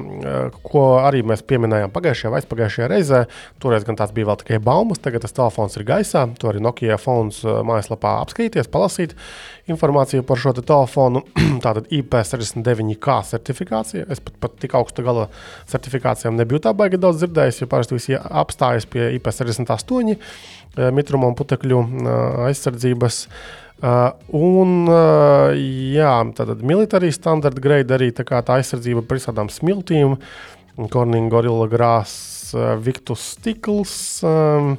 [0.62, 3.22] ko arī mēs pieminējām pagājušajā vai aizpagājušajā reizē.
[3.62, 6.24] Toreiz gan tās bija vēl tikai baumas, tagad tas telefons ir gaisā.
[6.38, 9.16] To arī Nokia fons mājaslapā apskatīties, palasīt
[9.68, 11.24] informāciju par šo te telefonu.
[11.64, 14.06] Tātad IP69K certifikācija.
[14.08, 15.28] Es pat, pat tik augstu gala
[15.70, 20.18] certifikācijām nebiju tā baigi daudz dzirdējis, jo parasti visi apstājas pie IP68
[20.94, 21.80] mitruma un putekļu
[22.46, 23.24] aizsardzības.
[23.26, 25.52] Uh, un, uh,
[25.94, 30.16] jā, tātad militārī standarta grade arī tā, tā aizsardzība par visādām smiltīm,
[30.90, 32.16] Corning, Gorilla Grās,
[32.56, 33.94] uh, Victus Stikls.
[34.26, 34.76] Um,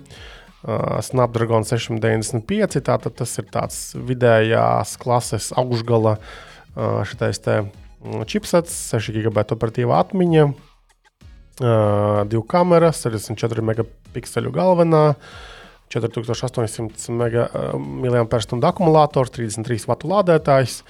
[0.63, 2.79] uh, Snapdragon 695.
[2.85, 7.61] Tātad tas ir tāds vidējās klases augšgala uh, šitais te
[8.29, 15.05] chipsets, 6 GB operatīvā atmiņa, uh, divu kameras, 64 megapikseli galvenā.
[15.89, 20.83] 4800 mAh akumulators, 33 vatu lādētājs.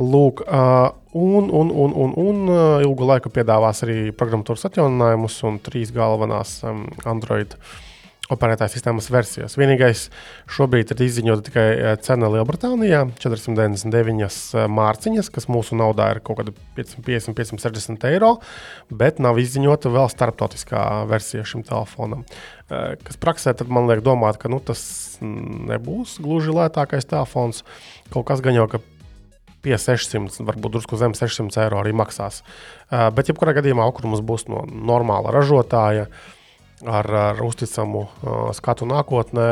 [0.00, 5.58] Lūk, uh, un, un, un, un, un uh, ilgu laiku piedāvās arī programmatūras atjauninājumus un
[5.66, 6.60] trīs galvenās
[7.10, 7.56] Android
[8.30, 9.56] operētājas sistēmas versijas.
[9.60, 10.06] Vienīgais
[10.50, 11.66] šobrīd ir izziņota tikai
[12.04, 18.38] cena Lielbritānijā- 499 mārciņas, kas mūsu naudā ir kaut kāda 550, 560 eiro,
[18.90, 22.24] bet nav izziņota vēl starptautiskā versija šim telefonam.
[22.68, 27.64] Kas praksē man liek domāt, ka nu, tas nebūs gluži lētākais telefons.
[28.10, 28.78] Kaut kas gan jau, ka
[29.62, 32.40] pie 600, varbūt drusku zem 600 eiro arī maksās.
[32.90, 36.08] Uh, bet, jebkurā gadījumā, okrums būs no normāla ražotāja
[36.86, 39.50] ar, ar uzticamu uh, skatu nākotnē.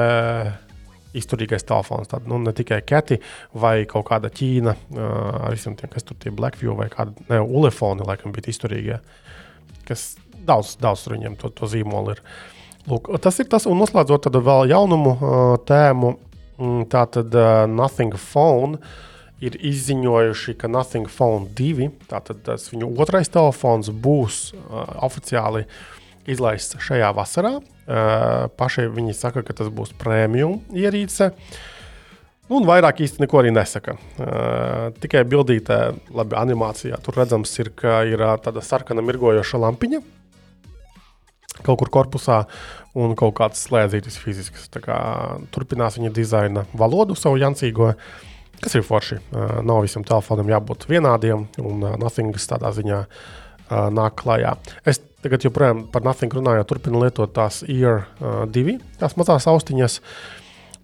[1.17, 3.17] Izturīgais telefons, tad nu, ne tikai Keti
[3.57, 5.01] vai kaut kāda Ķīna, uh,
[5.49, 8.99] ar visiem tiem, kas tur bija Blackview vai kāda ne, Ulefoni, laikam bija izturīgie,
[9.89, 10.11] kas
[10.47, 12.23] daudz, daudz tur viņiem to, to zīmolu ir.
[12.93, 15.35] Lūk, tas ir tas, un noslēdzot vēl jaunumu uh,
[15.69, 16.13] tēmu,
[16.61, 18.77] mm, tā tad uh, Nothing Phone.
[18.77, 19.07] Uh,
[19.45, 25.65] ir izziņojuši, ka Nothing Phone 2, tātad tas viņu otrais telefons, būs uh, oficiāli
[26.31, 27.59] izlaists šajā vasarā.
[27.59, 31.33] Uh, pašai viņi saka, ka tas būs prēmijum ierīce.
[32.49, 33.97] Nu, un vairāk īsti neko arī nesaka.
[34.17, 35.81] Uh, tikai bildītē,
[36.17, 40.05] labi, animācijā tur redzams, ir, ka ir uh, tāda sarkana mirgojoša lampiņa
[41.65, 42.43] kaut kur korpusā
[42.99, 44.69] un kaut kāds slēdzītis fizisks.
[45.55, 47.93] Turpinās viņa dizaina valodu, savu jancīgo.
[48.59, 49.21] Kas ir forši.
[49.31, 54.57] Uh, nav visam telefonam jābūt vienādiem, un uh, Nothings tādā ziņā uh, nāk klajā.
[54.83, 59.99] Es tagad joprojām par Nothing runāju, turpinu lietot tās Ear uh, 2, tās mazās austiņas.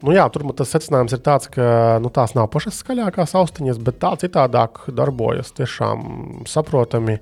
[0.05, 4.01] Nu, jā, tur tas secinājums ir tāds, ka nu, tās nav pašas skaļākās austiņas, bet
[4.03, 5.55] tā citādāk darbojas.
[5.57, 7.21] Tiešām saprotami,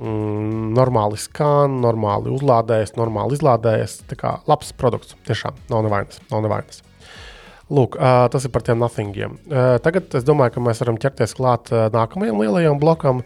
[0.00, 4.00] mm, normāli skan, normāli uzlādējas, normāli izlādējas.
[4.10, 6.18] Tā kā labs produkts, tiešām nav nevainas.
[6.32, 6.82] Nav nevainas.
[7.72, 9.38] Lūk, uh, tas ir par tiem nothingiem.
[9.46, 13.22] Uh, tagad es domāju, ka mēs varam ķerties klāt uh, nākamajam lielajam blokam,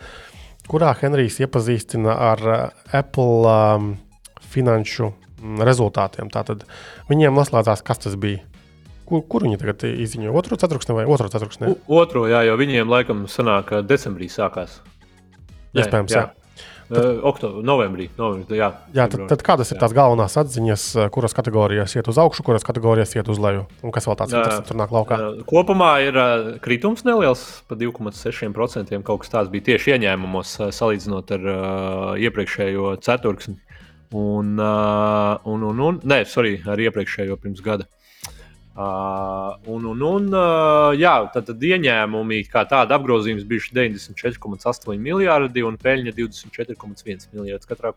[0.71, 2.59] kurā Henrijs iepazīstina ar uh,
[2.97, 3.89] Apple um,
[4.53, 6.31] finanšu mm, rezultātiem.
[6.33, 6.65] Tātad
[7.11, 8.43] viņiem noslēdzās, kas tas bija.
[9.07, 10.35] Kur, kur viņi tagad izziņoja?
[10.35, 11.77] Otru ceturksni vai otru ceturksni?
[11.87, 14.81] Otru, jā, jo viņiem laikam sanāk, decembrī sākās.
[15.77, 16.25] Iespējams, jā.
[16.27, 16.46] jā.
[16.87, 18.05] Uh, Oktobrī, novembrī.
[18.15, 22.45] novembrī jā, jā tad, tad kādas ir tās galvenās atziņas, kuras kategorijās iet uz augšu,
[22.47, 23.65] kuras kategorijās iet uz leju?
[23.83, 24.37] Un kas vēl tāds-
[24.69, 25.19] tur nāk laukā?
[25.51, 29.03] Kopumā ir uh, kritums neliels, pa 2,6%.
[29.03, 33.59] Kaut kas tāds bija tieši ieņēmumos, uh, salīdzinot ar uh, iepriekšējo ceturksni.
[34.15, 37.91] Un, uh, un, un, un, nē, sorry, ar iepriekšējo pirms gada.
[38.77, 45.65] Uh, un, un, un uh, jā, tad, tad ieņēmumi kā tāda apgrozījums bija 94,8 miljardi
[45.65, 47.71] un peļņa 24,1 miljardi.
[47.71, 47.95] Katrā,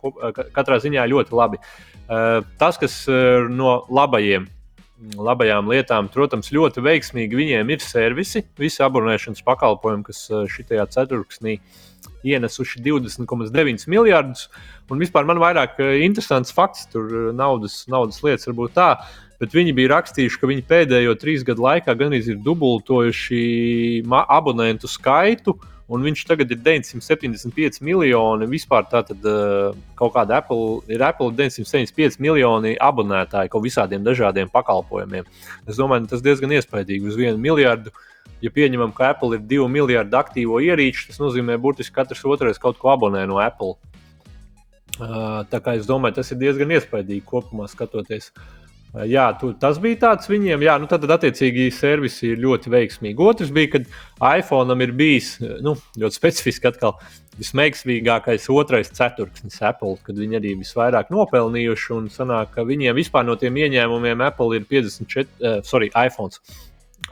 [0.56, 1.60] katrā ziņā ļoti labi.
[2.08, 4.48] Uh, tas, kas uh, no labajiem,
[5.20, 11.60] labajām lietām, protams, ļoti veiksmīgi viņiem ir servisi, visi abonēšanas pakalpojumi, kas šajā ceturksnī
[12.24, 14.48] ienesuši 20,9 miljardus.
[14.88, 18.94] Un vispār man vairāk interesants fakts, tur naudas, naudas lietas varbūt tā
[19.40, 23.44] bet viņi bija rakstījuši, ka viņi pēdējo trīs gadu laikā gandrīz ir dubultojuši
[24.28, 25.56] abonentu skaitu.
[25.90, 28.46] Un viņš tagad ir 975 miljoni.
[28.52, 35.26] Vispār tātad uh, kaut kāda Apple ir Apple 975 miljoni abonētāji kaut visādiem dažādiem pakalpojumiem.
[35.66, 37.96] Es domāju, tas diezgan iespaidīgi uz vienu miljardu.
[38.40, 42.62] Ja pieņemam, ka Apple ir 2 miljardi aktīvo ierīču, tas nozīmē, ka burtiski katrs otrais
[42.62, 43.74] kaut ko abonē no Apple.
[45.00, 48.30] Uh, tā kā es domāju, tas ir diezgan iespaidīgi kopumā skatoties.
[48.30, 52.72] Uh, Jā, tu, tas bija tāds viņiem, jā, nu tad, tad attiecīgi servisi ir ļoti
[52.74, 53.22] veiksmīgi.
[53.22, 53.86] Otrs bija, kad
[54.40, 56.96] iPhone ir bijis nu, ļoti specifiski atkal
[57.38, 63.38] vismeiksmīgākais otrais ceturksnis Apple, kad viņi arī visvairāk nopelnījuši un sanāk, ka viņiem vispār no
[63.40, 66.34] tiem ieņēmumiem Apple ir 54, uh, sorry, iPhone.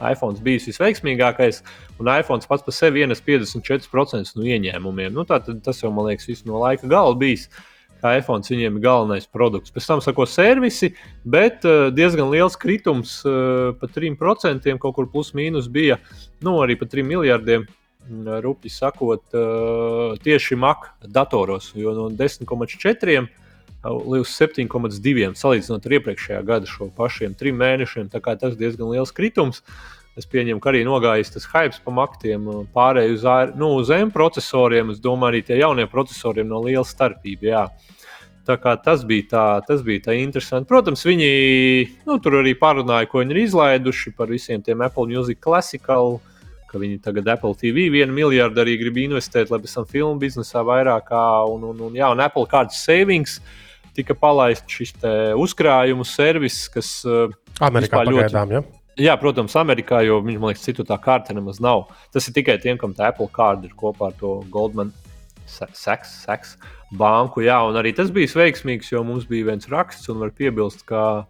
[0.01, 1.61] iPhone bijis visveiksmīgākais,
[2.01, 5.13] un iPhone pats par sevi ienes 54% no ieņēmumiem.
[5.13, 7.47] Nu, tā, tas jau, man liekas, visu no laika gala bijis.
[7.47, 9.73] Uh, kā iPhone viņiem ir galvenais produkts.
[9.73, 10.93] Pēc tam sako servisi,
[11.25, 15.99] bet uh, diezgan liels kritums, uh, pa 3% kaut kur plus mīnus bija,
[16.45, 17.67] nu arī pa 3 miljardiem.
[18.07, 23.27] Mm, Rupji sakot, uh, tieši Mac datoros, jo no 10,4
[23.87, 28.09] līdz 7,2 salīdzinot ar iepriekšējā gada šo pašiem trim mēnešiem.
[28.11, 29.61] Tas diezgan liels kritums.
[30.17, 33.25] Es pieņemu, ka arī nogājis tas hype pa maktiem, pārējai uz,
[33.59, 34.89] nu, uz M procesoriem.
[34.89, 37.51] Es domāju, arī tie jaunie procesori no liela starpība.
[37.51, 37.65] Jā.
[38.83, 40.65] tas, bija tā, tas bija tā interesanti.
[40.71, 41.29] Protams, viņi
[42.07, 46.17] nu, tur arī parunāja, ko viņi ir izlaiduši par visiem tiem Apple Music Classical.
[46.67, 50.65] Ka viņi tagad Apple TV vienu miljardu arī grib investēt, lai pēc tam filmu biznesā
[50.67, 51.13] vairāk,
[51.53, 53.37] un, un, un, jā, un Apple Cards Savings
[53.95, 54.97] tika palaists šis
[55.37, 56.91] uzkrājumu servis, kas
[57.63, 58.76] Amerikā pagaidām, ļoti, ja?
[58.97, 61.85] Jā, protams, Amerikā, jo viņš man liekas, citu tā kārta nemaz nav.
[62.13, 64.89] Tas ir tikai tiem, kam tā Apple kārta ir kopā ar to Goldman
[65.45, 66.55] Sachs, Sachs
[66.97, 67.43] banku.
[67.45, 71.27] Jā, un arī tas bija veiksmīgs, jo mums bija viens raksts, un var piebilst, ka,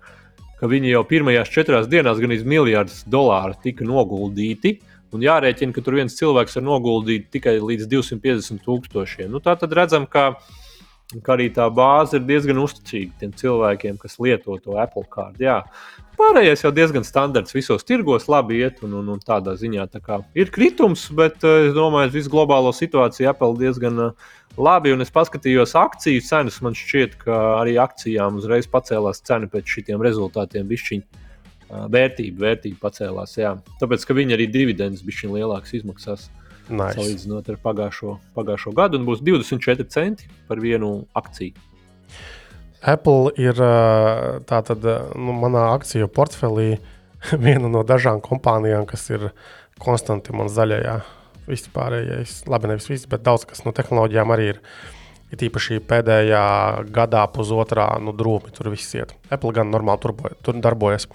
[0.61, 4.77] ka viņi jau pirmajās četrās dienās gan iz miljardus dolāru tika noguldīti.
[5.15, 9.31] Un jārēķina, ka tur viens cilvēks var noguldīt tikai līdz 250 tūkstošiem.
[9.31, 10.33] Nu, tā tad redzam, ka,
[11.23, 15.47] ka arī tā bāze ir diezgan uzticīga tiem cilvēkiem, kas lieto to Apple kārtu.
[16.17, 20.17] Pārējais jau diezgan standarts visos tirgos, labi iet, un, un, un tādā ziņā tā kā
[20.35, 24.95] ir kritums, bet uh, es domāju, ka visu globālo situāciju Apple diezgan uh, labi.
[24.95, 30.03] Un es paskatījos akciju cenas, man šķiet, ka arī akcijām uzreiz pacēlās cena pēc šiem
[30.03, 30.67] rezultātiem.
[30.67, 33.37] Bišķiņ, uh, vērtība, vērtība pacēlās.
[33.37, 33.53] Jā.
[33.79, 36.27] Tāpēc, ka viņi arī dividendus bija lielāks izmaksās.
[36.67, 36.97] Nice.
[36.97, 41.55] Salīdzinot ar pagājušo, pagājušo gadu, un būs 24 centi par vienu akciju.
[42.87, 43.57] Apple ir
[44.49, 44.83] tātad,
[45.17, 46.75] nu, manā akciju portfelī
[47.45, 49.31] viena no dažām kompānijām, kas ir
[49.81, 50.99] konstanti man zaļajā.
[51.47, 54.63] Vispārējais, labi, nevis viss, bet daudz kas no tehnoloģijām arī ir.
[55.27, 56.41] Ir īpaši pēdējā
[56.95, 59.09] gadā, pusotrā, nu, drūmi tur viss iet.
[59.27, 61.09] Apple gan normāli turboja, tur darbojas.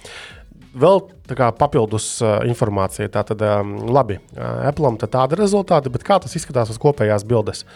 [0.72, 3.10] Vēl tā kā, papildus uh, informācija.
[3.12, 7.66] Tātad, um, labi, uh, Apple tā tāda rezultāti, bet kā tas izskatās uz kopējās bildes?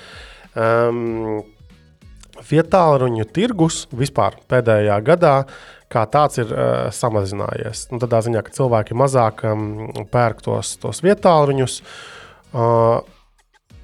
[0.57, 1.45] Um,
[2.37, 5.37] Vietāluņu tirgus vispār pēdējā gadā
[5.93, 7.87] kā tāds ir uh, samazinājies.
[7.93, 9.67] Nu, tādā ziņā, ka cilvēki mazāk um,
[10.13, 11.79] pērk tos, tos vietāluņus.
[12.57, 13.01] Uh,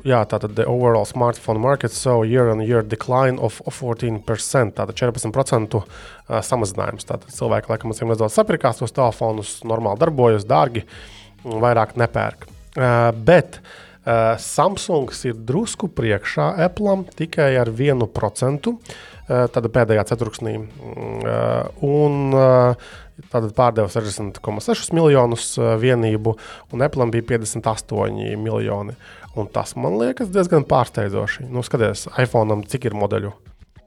[0.06, 4.74] jā, tātad the overall smartphone market saw year on year decline of, of 14%.
[4.78, 5.84] Tātad 14% uh,
[6.42, 7.06] samazinājums.
[7.08, 10.84] Tātad cilvēki, laikam, acīm redzot, sapirkās tos telefonus, normāli darbojas, dārgi,
[11.44, 12.48] vairāk nepērk.
[12.72, 18.72] Uh, bet uh, Samsungs ir drusku priekšā Apple tikai ar 1%.
[18.72, 18.98] Uh,
[19.32, 20.56] eh, tad pēdējā ceturksnī.
[21.86, 22.34] Un
[23.30, 26.30] tātad pārdeva 60,6 miljonus vienību,
[26.72, 28.94] un Apple bija 58 miljoni.
[29.38, 31.42] Un tas man liekas diezgan pārsteidzoši.
[31.48, 33.30] Nu, skaties, iPhone cik ir modeļu?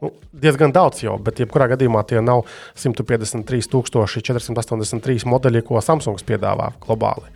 [0.01, 2.39] Nu, diezgan daudz jau, bet jebkurā gadījumā tie nav
[2.81, 7.27] 153,483 modeļi, ko Samsungs piedāvā globāli.
[7.29, 7.35] Uh,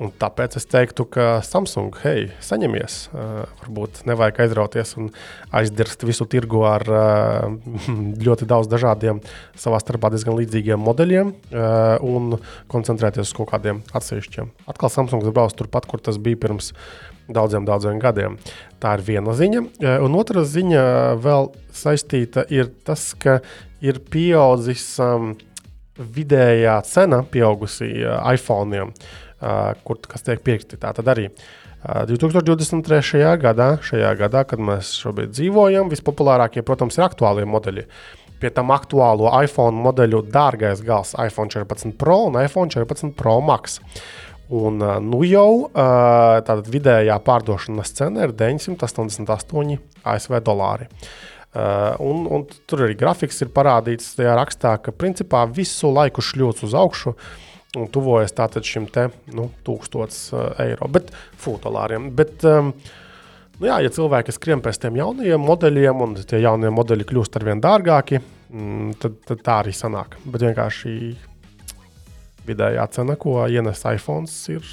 [0.00, 2.94] Un tāpēc es teiktu, ka Samsung, hei, saņemies.
[3.12, 5.10] Uh, varbūt nevajag aizrauties un
[5.52, 7.74] aizdirst visu tirgu ar uh,
[8.26, 9.20] ļoti daudz dažādiem,
[9.60, 12.38] savā starpā diezgan līdzīgiem modeļiem uh, un
[12.72, 14.48] koncentrēties uz kaut kādiem atsevišķiem.
[14.72, 16.72] Atkal Samsungs brauc turpat, kur tas bija pirms
[17.28, 18.40] daudziem, daudziem gadiem.
[18.80, 19.66] Tā ir viena ziņa.
[20.00, 20.82] Un otra ziņa
[21.20, 23.42] vēl saistīta ir tas, ka
[23.84, 25.34] ir pieaudzis um,
[26.00, 28.72] vidējā cena, pieaugusi uh, iPhone.
[28.72, 29.28] -iem
[29.84, 30.78] kur kas tiek pirkti.
[30.80, 31.28] Tātad arī
[31.80, 33.22] 2023.
[33.40, 37.86] gadā, šajā gadā, kad mēs šobrīd dzīvojam, vispopulārākie, protams, ir aktuālie modeļi.
[38.40, 43.80] Pie tam aktuālo iPhone modeļu dārgais gals- iPhone 14 Pro un iPhone 14 Pro Max.
[44.50, 50.88] Un, nu jau tāda vidējā pārdošanas cena ir 988 ASV dolāri.
[51.50, 56.62] Uh, un, un tur arī grafiks ir parādīts tajā rakstā, ka principā visu laiku šļūts
[56.62, 57.10] uz augšu.
[57.10, 59.94] Uh, un tuvojas tātad šim te nu, 1000
[60.34, 62.10] uh, eiro, bet futbolāriem.
[62.16, 62.72] Bet, um,
[63.60, 67.46] nu jā, ja cilvēki skrien pēc tiem jaunajiem modeļiem, un tie jaunie modeļi kļūst ar
[67.46, 70.18] vien dārgāki, mm, tad, tad tā arī sanāk.
[70.26, 70.94] Bet vienkārši
[72.48, 74.72] vidējā cena, ko ienes iPhone, ir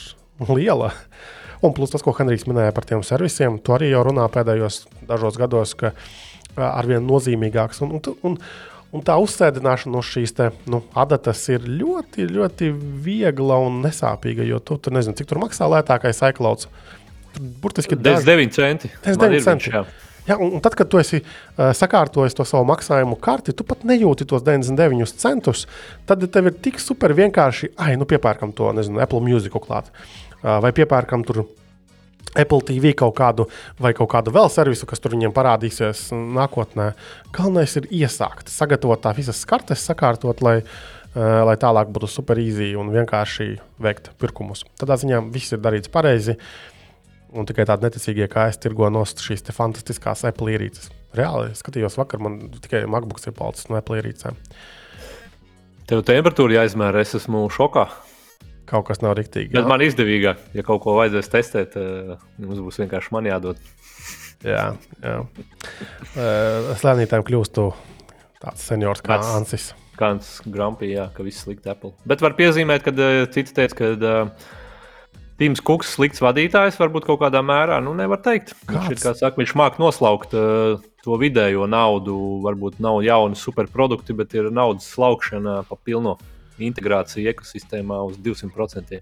[0.49, 0.93] liela.
[1.65, 5.37] Un plus tas, ko Henrijs minēja par tiem servisiem, to arī jau runā pēdējos dažos
[5.41, 6.09] gados, ka uh,
[6.57, 7.81] arvien nozīmīgāks.
[7.85, 8.37] Un, un, un,
[8.97, 12.71] Un tā uzsēdināšana uz šīs te, nu, adatas ir ļoti, ļoti
[13.05, 14.45] viegla un nesāpīga.
[14.47, 16.65] Jo tu tur nezini, cik tur maksā lētākais iCloud.
[17.61, 18.89] Burtiski 9 centi.
[19.05, 19.73] 9 centi.
[20.27, 20.35] Jā.
[20.35, 24.27] Un, un tad, kad tu esi uh, sakārtojis to savu maksājumu karti, tu pat nejūti
[24.27, 25.67] tos 99 centus.
[26.09, 29.93] Tad tev ir tik super vienkārši, ah, nu piepērkam to, nezinu, Apple Music klāt.
[30.41, 31.45] Uh, vai piepērkam tur
[32.35, 33.47] Apple TV kaut kādu
[33.81, 36.91] vai kaut kādu vēl servisu, kas tur viņiem parādīsies nākotnē.
[37.35, 42.73] Galvenais ir iesākt, sagatavot tā visas kartes, sakārtot, lai, uh, lai tālāk būtu super easy
[42.79, 44.65] un vienkārši veikt pirkumus.
[44.81, 46.37] Tādā ziņā viss ir darīts pareizi.
[47.37, 50.87] Un tikai tādi neticīgie, kā es tirgo nost šīs fantastiskās Apple ierīces.
[51.17, 54.39] Reāli skatījos, vakar man tikai MacBooks ir palicis no Apple ierīcēm.
[55.87, 57.83] Tev temperatūra jāizmēra, es esmu šokā
[58.67, 59.53] kaut kas nav rīktīgi.
[59.55, 63.61] Bet man izdevīgāk, ja kaut ko vajadzēs testēt, uh, mums būs vienkārši man jādod.
[64.45, 64.69] jā,
[65.03, 65.17] jā.
[66.13, 67.67] Uh, Slēnītājiem kļūstu
[68.43, 69.33] tāds seniors kā Vecs.
[69.39, 69.67] Ansis.
[69.97, 71.95] Kāds Grumpy, jā, ka viss slikti Apple.
[72.05, 74.53] Bet var piezīmēt, ka uh, cits teica, ka uh,
[75.37, 78.55] Tims Kuks slikts vadītājs varbūt kaut kādā mērā, nu nevar teikt.
[78.69, 79.03] Viņš, Kāds?
[79.03, 84.49] kā saka, viņš māk noslaukt uh, to vidējo naudu, varbūt nav jauni superprodukti, bet ir
[84.53, 86.17] naudas slaukšana pa pilno
[86.63, 89.01] integrāciju ekosistēmā uz 200%.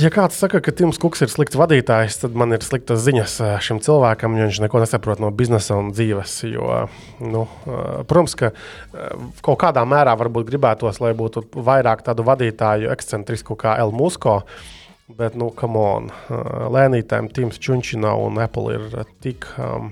[0.00, 3.56] Ja kāds saka, ka Tims Kuks ir slikts vadītājs, tad man ir sliktas ziņas eh,
[3.64, 6.36] šim cilvēkam, jo viņš neko nesaprot no biznesa un dzīves.
[6.50, 6.84] Jo,
[7.22, 12.92] nu, eh, protams, ka eh, kaut kādā mērā varbūt gribētos, lai būtu vairāk tādu vadītāju
[12.94, 14.42] ekscentrisku kā El Musko.
[15.14, 16.06] Bet, nu, come on,
[16.72, 19.90] lēnītēm Tims Čunčina un Apple ir tik, um,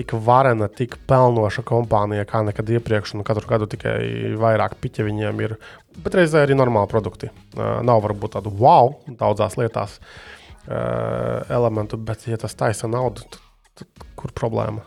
[0.00, 3.14] tik varena, tik pelnoša kompānija kā nekad iepriekš.
[3.16, 5.56] Un katru gadu tikai vairāk piķa viņiem ir.
[6.00, 7.30] Bet reizē arī normāli produkti.
[7.56, 13.44] Uh, nav varbūt tādu wow daudzās lietās uh, elementu, bet, ja tas taisa naudu, tad,
[13.82, 14.86] tad kur problēma?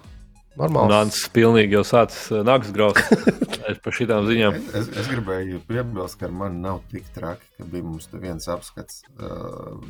[0.53, 0.91] Normāls.
[0.91, 2.99] Nācis pilnīgi jau sācis uh, nāks graust
[3.83, 4.57] par šīm ziņām.
[4.59, 8.21] Es, es, es gribēju piebilst, ka ar mani nav tik traki, ka bija mums te
[8.21, 9.01] viens apskats.
[9.17, 9.81] Uh,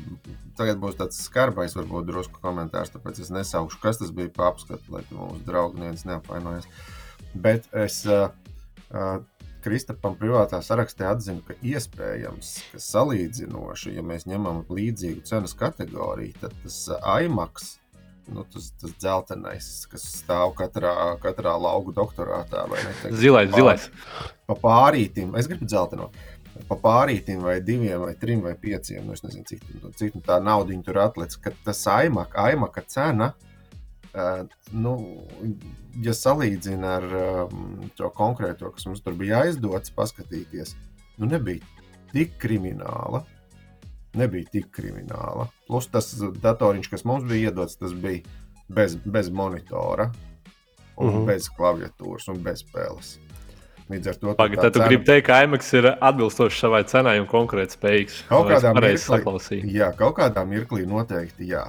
[0.60, 4.88] tagad būs tāds skarbais, varbūt drusku komentārs, tāpēc es nesaukšu, kas tas bija pa apskatu,
[4.96, 6.70] lai mūsu draugi neviens neapvainojas.
[7.34, 8.30] Bet es uh,
[8.96, 9.20] uh,
[9.64, 16.56] Kristapam privātā sarakstā atzinu, ka iespējams, ka salīdzinoši, ja mēs ņemam līdzīgu cenas kategoriju, tad
[16.64, 16.86] tas
[17.20, 17.78] IMAX
[18.28, 22.66] nu, tas, tas dzeltenais, kas stāv katrā, katrā lauku doktorātā.
[22.72, 23.90] Ne, tagad Zilais, pa- zilais.
[24.48, 26.10] Pa pārītim, es gribu dzelteno.
[26.70, 29.06] Pa pārītim, vai diviem, vai trim, vai pieciem.
[29.08, 29.64] Nu, es nezinu, cik,
[30.00, 31.40] cik nu tā nauda tur atlicis.
[31.66, 33.34] Tas aimaka, aimaka cena,
[34.14, 34.96] uh, nu,
[36.06, 37.08] ja salīdzina ar
[37.50, 40.76] um, to konkrēto, kas mums tur bija aizdots, paskatīties,
[41.18, 41.66] nu, nebija
[42.14, 43.24] tik krimināla
[44.14, 45.48] nebija tik krimināla.
[45.68, 46.10] Plus tas
[46.44, 48.22] datoriņš, kas mums bija iedots, tas bija
[48.68, 50.12] bez, bez monitora,
[50.98, 51.26] un mm -hmm.
[51.26, 53.18] bez klaviatūras un bez spēles.
[53.90, 57.28] Līdz ar to tad tu cena- gribi teikt, ka IMAX ir atbilstošs savai cenai un
[57.28, 58.24] konkrēti spējīgs.
[58.30, 61.66] Kaut kādā mirklī, jā, kaut kādā mirklī noteikti jā.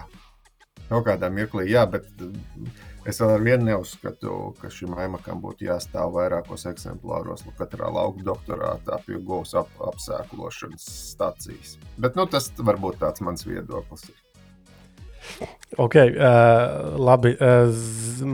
[0.89, 2.07] Kaut kādā mirklī jā, bet
[3.09, 8.25] es vēl ar vienu neuzskatu, ka šim aimakam būtu jāstāv vairākos eksemplāros, nu, katrā lauka
[8.27, 11.77] doktorātā pie govs ap, apsēklošanas stacijas.
[12.01, 14.09] Bet nu, tas varbūt tāds mans viedoklis.
[14.09, 14.21] ir.
[15.79, 17.35] Ok, uh, labi.
[17.35, 17.73] Uh,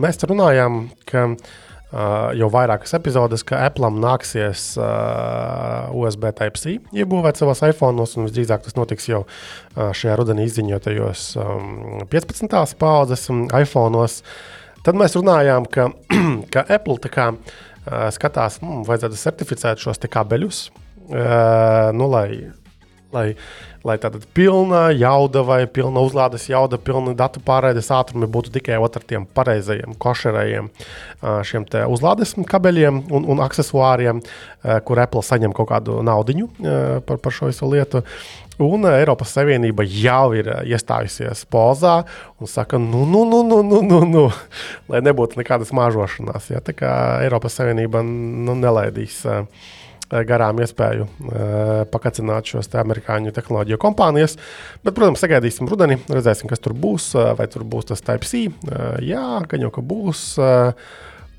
[0.02, 7.62] mēs runājām, ka uh, jau vairākas epizodes, ka Apple nāksies uh, USB Type-C iebūvēt savos
[7.64, 12.76] iPhone'os, un visdrīzāk tas notiks jau uh, šajā rudenī izziņotajos um, 15.
[12.80, 14.20] paudzes um, iPhone'os.
[14.86, 15.90] Tad mēs runājām, ka,
[16.52, 17.30] ka Apple kā,
[18.16, 20.68] skatās, hmm, vajadzētu certificēt šos kabeļus,
[21.10, 22.26] nu, lai
[23.12, 23.34] lai,
[23.84, 29.06] lai tāda pilna jauda vai pilna uzlādes jauda, pilna datu pārraides ātrumi būtu tikai ar
[29.06, 30.70] tiem pareizajiem, košerajiem
[31.46, 34.22] šiem uzlādes kabeļiem un, un accessoriem,
[34.62, 38.04] ā, kur Apple saņem kaut kādu naudiņu ā, par, par šo visu lietu.
[38.60, 42.00] Un ā, Eiropas Savienība jau ir ā, iestājusies pozā
[42.40, 44.24] un saka, nu, nu, nu, nu, nu, nu, nu
[44.92, 46.50] lai nebūtu nekādas māžošanās.
[46.52, 46.60] Ja?
[46.64, 46.94] Tā kā
[47.24, 49.22] Eiropas Savienība nu, nelaidīs.
[49.24, 49.44] ā,
[50.26, 54.34] garām iespēju uh, pakacināt šos te amerikāņu tehnoloģiju kompānijas.
[54.82, 57.12] Bet, protams, sagaidīsim rudeni, redzēsim, kas tur būs.
[57.14, 58.48] Uh, vai tur būs tas Type-C?
[58.50, 59.22] Uh, jā,
[59.54, 60.24] jau ka būs.
[60.42, 60.72] Uh,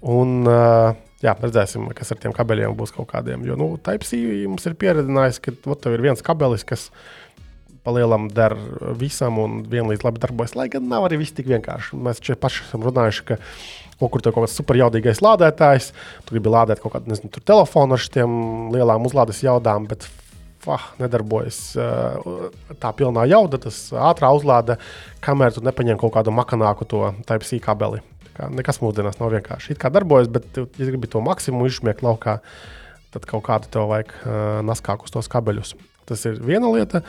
[0.07, 3.45] un, uh, jā, redzēsim, kas ar tiem kabeļiem būs kaut kādiem.
[3.47, 6.89] Jo nu, Type-C mums ir pieredzējis, ka ot, tev ir viens kabelis, kas
[7.85, 8.53] palielam der
[8.99, 10.55] visam un vienlīdz labi darbojas.
[10.57, 11.97] Lai gan nav arī viss tik vienkārši.
[11.97, 13.39] Mēs šeit paši esam runājuši, ka
[14.01, 15.91] kaut kur tur kaut kāds superjaudīgais lādētājs,
[16.25, 18.33] tu gribi lādēt kaut kādu nezinu, telefonu ar šiem
[18.73, 20.07] lielām uzlādes jaudām, bet
[20.61, 21.59] fah, nedarbojas
[22.81, 24.77] tā pilnā jauda, tas ātrā uzlāde,
[25.25, 28.01] kamēr tu nepaņem kaut kādu makanāku to Type-C kabeli.
[28.37, 29.73] Kā, nekas mūsdienās nav vienkārši.
[29.73, 32.39] It kā darbojas, bet, ja gribi to maksimumu izsmiegt laukā,
[33.11, 35.75] tad kaut kādu tev vajag uh, naskākus tos kabeļus.
[36.07, 37.03] Tas ir viena lieta.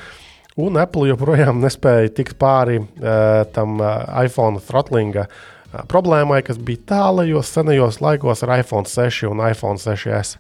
[0.61, 6.82] Un Apple joprojām nespēja tikt pāri uh, tam uh, iPhone throttlinga uh, problēmai, kas bija
[6.92, 10.37] tālajos senajos laikos ar iPhone 6 un iPhone 6S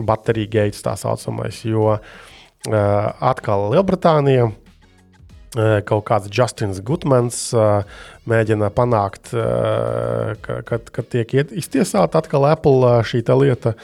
[0.00, 1.60] bateriju gates tā saucamais.
[1.68, 2.00] Jo uh,
[3.20, 4.50] atkal Lielbritānija
[5.88, 7.50] kaut kāds Justins Gutmans
[8.28, 13.76] mēģina panākt, ka, kad, kad tiek iztiesāta atkal Apple šī lieta.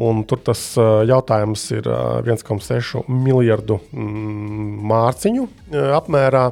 [0.00, 0.60] Un tur tas
[1.04, 5.44] jautājums ir uh, 1,6 miljardu mm, mārciņu
[5.98, 6.46] apmērā.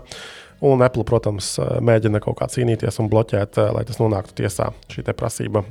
[0.69, 4.67] Un Apple, protams, mēģina kaut kā cīnīties un bloķēt, lai tas nonāktu tiesā.
[4.93, 5.63] Šī prasība,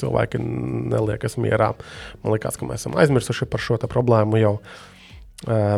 [0.00, 1.74] cilvēki neliekas mierā.
[2.22, 4.54] Man liekas, ka mēs esam aizmirsuši par šo problēmu jau,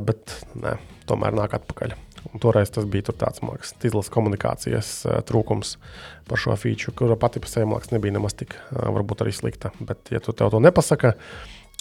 [0.06, 0.76] bet nē,
[1.10, 1.98] tomēr nāk atpakaļ
[2.28, 5.76] Un toreiz tas bija tāds mākslinieks, tīzlas komunikācijas uh, trūkums
[6.28, 9.72] par šo feature, kura pati par sevi mākslinieks nebija nemaz tik, uh, varbūt arī slikta.
[9.80, 11.14] Bet, ja tu tev to nepasaka,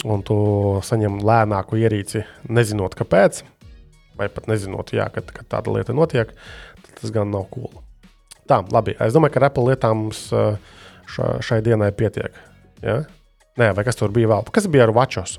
[0.07, 0.39] un tu
[0.87, 3.43] saņem lēnāku ierīci, nezinot, kāpēc,
[4.19, 6.31] vai pat nezinot, jā, kad, kad tāda lieta notiek,
[6.85, 7.71] tad tas gan nav cool.
[8.49, 8.95] Tā, labi.
[9.03, 10.23] Es domāju, ka Apple lietām mums
[11.13, 12.33] ša, šai dienai pietiek.
[12.81, 13.03] Ja?
[13.59, 14.49] Nē, vai kas tur bija vēl?
[14.55, 15.37] Kas bija ar Vačos?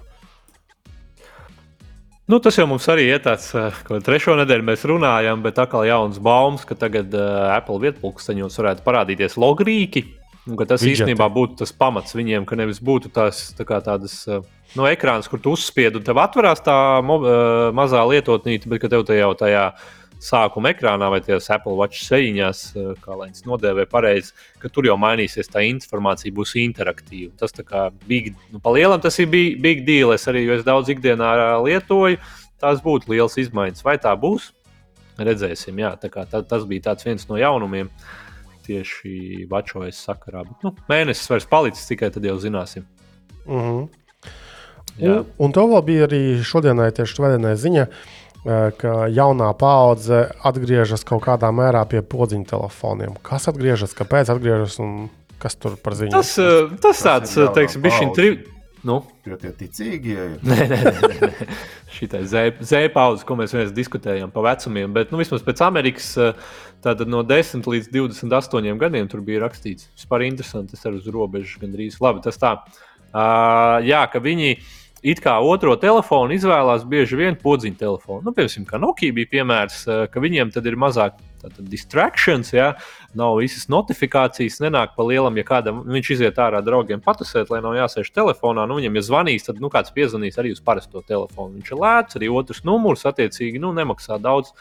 [2.30, 3.48] Nu, tas jau mums arī ir tāds,
[3.86, 8.84] ka trešo nedēļu mēs runājam, bet atkal jauns baumas, ka tagad uh, Apple vietpunkteņos varētu
[8.86, 10.04] parādīties logrīki.
[10.46, 10.92] Tas Widgeti.
[10.92, 14.44] īstenībā būtu tas pamats viņiem, ka nevis būtu tās tā tādas uh,
[14.78, 17.26] no ekrāna, kur tu uzspied un tev atverās tā uh,
[17.76, 19.64] mazā lietotnīte, bet ka tev tajā jau tajā
[20.20, 22.62] sākuma ekrānā vai tajās Apple Watch sēņās,
[23.00, 27.32] kā lai viņas nodēvē pareizi, ka tur jau mainīsies tā informācija, būs interaktīva.
[27.40, 30.12] Tas tā kā big, nu, pa lielam tas ir big, big deal.
[30.16, 31.32] Es arī, jo es daudz ikdienā
[31.64, 32.20] lietoju,
[32.60, 33.84] tās būtu liels izmaiņas.
[33.86, 34.52] Vai tā būs?
[35.20, 37.90] Redzēsim, jā, tā kā, tā, tas bija viens no jaunumiem
[38.64, 40.44] tieši Vačojas sakarā.
[40.48, 42.86] Bet, nu, mēnesis vairs palicis, tikai tad jau zināsim.
[43.46, 43.88] Mm -hmm.
[45.00, 45.20] Jā.
[45.38, 47.86] Un, un vēl bija arī šodienai, tieši šodienai ziņa,
[48.44, 53.18] ka jaunā paudze atgriežas kaut kādā mērā pie podziņa telefoniem.
[53.26, 55.10] Kas atgriežas, kāpēc atgriežas un
[55.40, 56.14] kas tur par ziņu?
[56.14, 58.56] Tas, tas, tas tāds, teiksim, bija šī trījuma.
[58.86, 59.02] Nu?
[59.28, 60.28] Jo tie ticīgi ir.
[60.40, 61.56] Nē, nē, nē, nē.
[61.96, 62.08] šī
[62.64, 66.14] zēpauze, ko mēs vienreiz diskutējām par vecumiem, bet nu, vismaz pēc Amerikas,
[66.80, 69.90] tātad no 10 līdz 28 gadiem tur bija rakstīts.
[69.98, 72.00] Vispār interesanti, tas ir uz robežas gandrīz.
[72.00, 72.56] Labi, tas tā.
[73.10, 74.54] Uh, jā, ka viņi
[75.02, 78.22] it kā otro telefonu izvēlās bieži vien podziņu telefonu.
[78.26, 82.74] Nu, piemēram, kā Nokia bija piemērs, eh, ka viņiem tad ir mazāk tātad, distractions, ja?
[83.16, 87.74] nav visas notifikācijas, nenāk pa lielam, ja kādam viņš iziet ārā draugiem patusēt, lai nav
[87.78, 88.68] jāsēž telefonā.
[88.68, 91.56] Nu, viņam, ja zvanīs, tad nu, kāds piezvanīs arī uz parasto telefonu.
[91.56, 94.52] Viņš ir lēts, arī otrs numurs, attiecīgi, nu, nemaksā daudz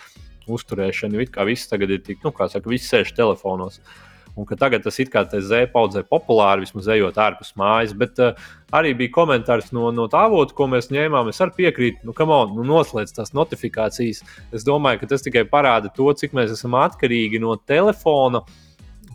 [0.48, 1.20] uzturēšanu.
[1.22, 3.84] It kā viss tagad ir tik, nu, kā saka, viss sēž telefonos.
[3.84, 4.09] Uh,
[4.40, 7.94] un ka tagad tas ir kā Z paudzē populāri, vismaz ejot ārpus mājas.
[7.98, 8.38] Bet uh,
[8.76, 11.32] arī bija komentārs no, no tā avotu, ko mēs ņēmām.
[11.32, 14.24] Es arī piekrītu, nu, on, nu noslēdz tās notifikācijas.
[14.56, 18.46] Es domāju, ka tas tikai parāda to, cik mēs esam atkarīgi no telefona.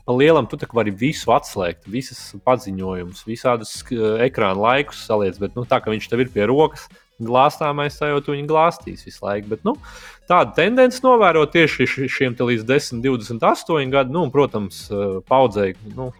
[0.04, 5.64] Pa lielam tu vari visu atslēgt, visas paziņojumus, visādus uh, ekrāna laikus saliec, bet nu,
[5.64, 6.84] tā kā viņš tev ir pie rokas,
[7.22, 9.50] glāstāmais, tu viņu glāstīs visu laiku.
[9.52, 9.76] Bet, nu,
[10.30, 15.78] tāda tendence novērot tieši šiem līdz 10, 28 gadiem, nu, un, protams, eh, paudzēji.
[15.96, 16.12] Nu,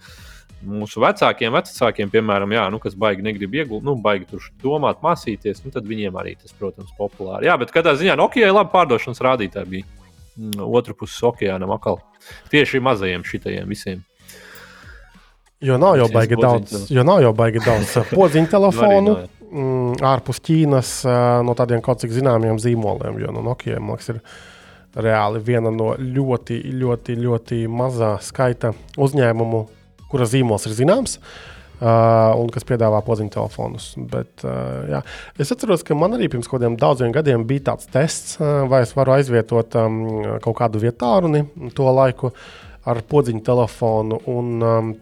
[0.65, 5.61] Mūsu vecākiem, vecākiem, piemēram, jā, nu, kas baigi negrib ieguldīt, nu, baigi tur domāt, mācīties,
[5.61, 7.51] nu, tad viņiem arī tas, protams, ir populāri.
[7.51, 9.69] Jā, bet katrā ziņā Nokia ir labi pārdošanas rādītāji.
[9.75, 12.01] Bija mm, otru pusi okeānam atkal.
[12.49, 14.01] Tieši mazajiem šitajiem visiem.
[15.65, 19.15] Jo nav jau baigi daudz, jo nav jau baigi daudz podziņu telefonu.
[19.55, 20.91] Mm, ārpus Ķīnas
[21.47, 23.21] no tādiem kaut cik zināmiem zīmoliem.
[23.23, 29.65] Jo no nu, Nokia liekas, ir reāli viena no ļoti, ļoti, ļoti mazā skaita uzņēmumu,
[30.11, 31.19] kura zīmols ir zināms.
[31.75, 33.89] Uh, un kas piedāvā podziņu telefonus.
[33.99, 35.01] Bet, uh, jā.
[35.43, 38.85] es atceros, ka man arī pirms kaut kādiem daudziem gadiem bija tāds tests, uh, vai
[38.85, 39.99] es varu aizvietot um,
[40.45, 41.43] kaut kādu vietālu
[41.75, 42.31] to laiku
[42.87, 44.21] ar podziņu telefonu.
[44.31, 44.93] Un, um,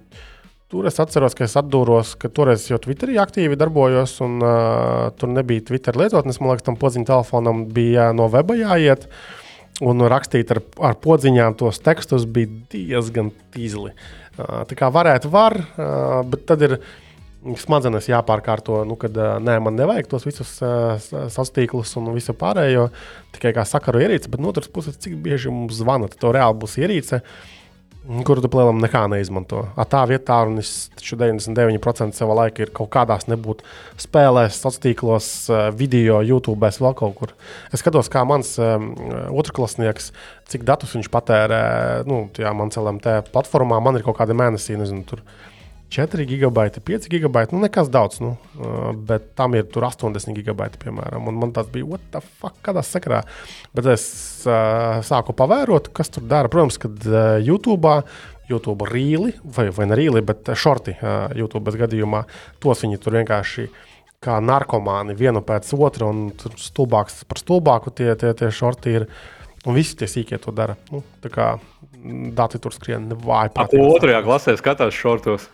[0.73, 5.29] Tur es atceros, ka es atdūros, ka toreiz jau Twitterī aktīvi darbojos, un uh, tur
[5.29, 6.39] nebija Twitter lietotnes.
[6.41, 9.05] Man liekas, tam podziņu telefonam bija no weba jāiet.
[9.85, 13.93] Un rakstīt ar, ar podziņām tos tekstus bija diezgan tīzli.
[14.39, 16.79] Uh, tā kā varētu, var, uh, bet tad ir
[17.61, 19.12] smadzenes jāpārkārto, nu, kad
[19.45, 20.97] nē, man nevajag tos visus uh,
[21.37, 22.89] sastīklus un visu pārējo,
[23.37, 26.64] tikai kā sakaru ierīci, bet no otras puses, cik bieži mums zvana, tad to reāli
[26.64, 27.20] būs ierīce.
[27.20, 27.59] Uh,
[28.03, 29.62] kuru tu plēlam nekā neizmanto.
[29.78, 33.62] A tā vietā, un es taču 99% sava laika ir kaut kādās nebūt
[34.03, 37.34] spēlēs, sociālos tīklos, eh, video, YouTube, vēl kaut kur.
[37.72, 38.90] Es skatos, kā mans um,
[39.30, 40.11] otrklasnieks,
[40.50, 41.62] cik datus viņš patērē,
[42.09, 45.22] nu, tajā man CLMT platformā, man ir kaut kāda mēnesī, nezinu, tur
[45.93, 51.28] 4 gigabaiti, 5 gigabaiti, nu nekas daudz, nu, uh, bet tam ir 80 gigabaiti, piemēram.
[51.28, 53.20] Un man tas bija, what the fuck, kādā sakrā.
[53.76, 54.05] Bet es
[54.49, 56.51] uh, sāku pavērot, kas tur dara.
[56.53, 58.01] Protams, kad uh, YouTube.
[58.51, 62.24] YouTube rīli, vai, vai ne rīli, bet šorti uh, YouTube gadījumā,
[62.61, 63.68] tos viņi tur vienkārši
[64.22, 69.07] kā narkomāni vienu pēc otra, un tur stulbāks par stulbāku tie, tie, tie šorti ir.
[69.62, 70.74] Un visi tie sīkie to dara.
[70.90, 71.53] Nu, tā kā
[72.34, 73.53] dati tur skrien vāji.
[73.62, 75.47] Ap otrajā klasē skatās šortos.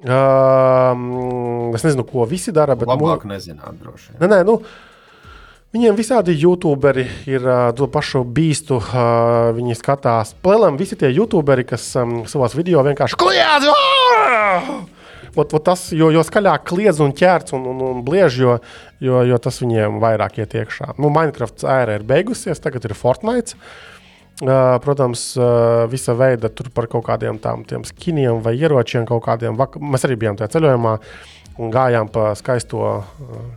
[0.00, 2.76] Uh, es nezinu, ko visi dara.
[2.78, 4.22] Bet, Labāk nu, nezināt, droši vien.
[4.22, 4.60] Nē, nē, nu,
[5.70, 8.80] Viņiem visādi youtuberi ir uh, to pašu bīstu.
[8.80, 13.68] Uh, viņi skatās, plēlēm visi tie youtuberi, kas um, savās video vienkārši kliedz.
[15.38, 18.56] ot, ot tas, jo, jo skaļāk kliedz un ķērts un, un, un bliež, jo,
[18.98, 20.96] jo, jo tas viņiem vairāk iet iekšā.
[20.98, 23.54] Nu, Minecraft ēra ir beigusies, tagad ir Fortnite.
[23.54, 23.99] Uh,
[24.40, 25.24] protams,
[25.92, 29.58] visa veida tur par kaut kādiem tādiem skiniem vai ieročiem, kaut kādiem.
[29.58, 30.96] Mēs arī bijām tajā ceļojumā.
[31.60, 33.02] Un gājām pa skaisto,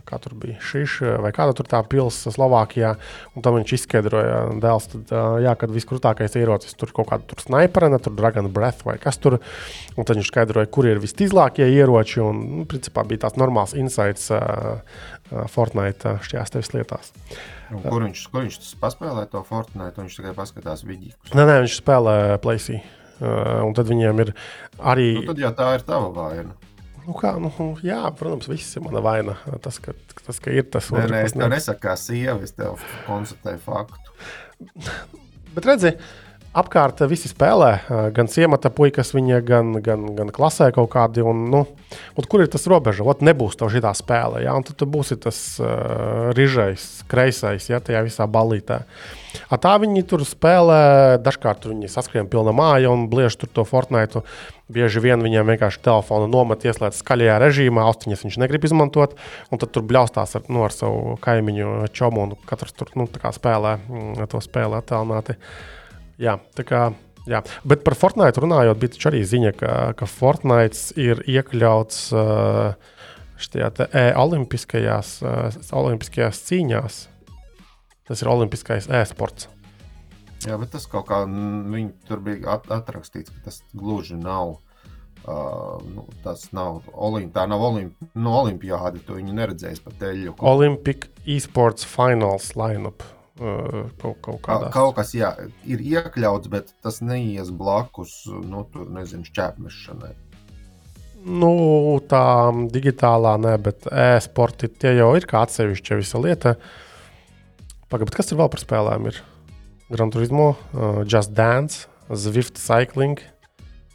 [0.04, 2.90] kā tur bija šis vai kāda tur tā pilsēta Slovākijā.
[3.40, 8.50] Tam viņš izskaidroja, dēls, tad, jā, kad viskrūtākais ierocis tur kaut kāda sniperena, tur Dragon
[8.52, 9.38] Breath vai kas tur.
[9.96, 12.20] Un tad viņš skaidroja, kur ir vistīzlākie ieroči.
[12.20, 14.28] Un, nu, principā bija tāds normāls insights
[15.50, 17.14] Fortnite šajās tevis lietās.
[17.74, 19.96] Un kur viņš, kur viņš paspēlē to Fortnite?
[20.00, 21.32] Viņš tikai paskatās vidīkus.
[21.34, 22.82] Nē, nē, viņš spēlē Playsee.
[23.14, 24.32] Uh, un tad viņiem ir
[24.82, 25.10] arī.
[25.20, 26.56] Nu, tad jau tā ir tava vaina.
[27.04, 27.50] Nu kā, nu,
[27.84, 29.36] jā, protams, viss ir mana vaina.
[29.62, 29.92] Tas, ka,
[30.24, 31.10] tas, ka ir tas otrs.
[31.10, 34.14] Nē, nē, es tev nesaku, kā sieva, es tev konstatēju faktu.
[35.54, 36.00] Bet redziet,
[36.54, 37.70] apkārt visi spēlē,
[38.14, 41.24] gan ciemata puikas, viņa, gan, gan, gan klasē kaut kādi.
[41.26, 41.64] Un, nu,
[42.14, 43.06] un kur ir tas robeža?
[43.06, 44.54] Ot, nebūs tev šī spēle, ja?
[44.54, 48.84] un tad tu būsi tas uh, rižais, kreisais, ja tajā visā ballītē.
[49.50, 54.22] A tā viņi tur spēlē, dažkārt viņi saskrien pilna māja un bliež tur to Fortnite.
[54.72, 59.18] Bieži vien viņiem vienkārši telefonu nomet, ieslēdz skaļajā režīmā, austiņas viņš negrib izmantot,
[59.52, 63.76] un tad tur bļaustās ar, nu, ar savu kaimiņu čomu, un katrs tur nu, spēlē
[63.82, 65.36] mm, to spēli attēlināti.
[65.36, 65.74] Uh,
[66.20, 66.84] Jā, tā kā.
[67.28, 67.40] Jā.
[67.64, 72.02] Bet par Fortnite runājot, bija arī ziņa, ka, ka Fortnite ir iekļauts
[73.40, 77.00] šajā e olimpiskajās, uh, olimpiskajās cīņās.
[78.04, 79.48] Tas ir olimpiskais e-sports.
[80.44, 84.58] Jā, bet tas kaut kā viņi tur bija at atrakstīts, ka tas gluži nav.
[85.24, 89.00] Uh, nu, tas nav olimp, tā nav olimp, no olimpiāda.
[89.06, 90.36] To viņi neredzēs pa teļu.
[90.44, 93.06] Olympic e-sports finals lineup.
[93.34, 94.70] Kaut, kaut, kādās.
[94.70, 95.32] kaut kas jā,
[95.66, 100.12] ir iekļauts, bet tas neies blakus nu, tur, nezinu, šķēpmešanai.
[101.24, 101.50] Nu,
[102.06, 106.54] tā digitālā nē, bet e-sporti tie jau ir kā atsevišķa visa lieta.
[107.90, 109.18] Pagaidām, kas tur vēl par spēlēm ir?
[109.90, 113.18] Gran Turismo, uh, Just Dance, Zwift Cycling.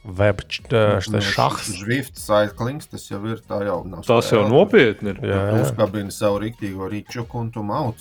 [0.04, 1.74] Web šachs.
[1.82, 4.06] Zvift cyclings, tas jau ir tā jau nav.
[4.08, 5.20] Tas jau nopietni ir.
[5.28, 5.58] Jā, jā.
[5.66, 8.00] Uzkabini savu rīktīgo rīčuku un tu mauc.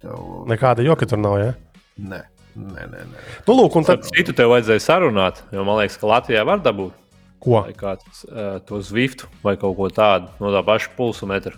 [0.00, 0.22] Tev...
[0.48, 1.52] Nekāda joka tur nav, jā?
[2.00, 2.22] Nē.
[2.56, 3.22] Nē, nē, nē.
[3.44, 4.06] Nu, lūk, un tad...
[4.08, 6.96] Citu tev vajadzēja sarunāt, jo man liekas, ka Latvijā var dabūt.
[7.44, 7.60] Ko?
[7.66, 11.52] Vai kāds uh, to Zwift vai kaut ko tādu no tā paša pulsu metra.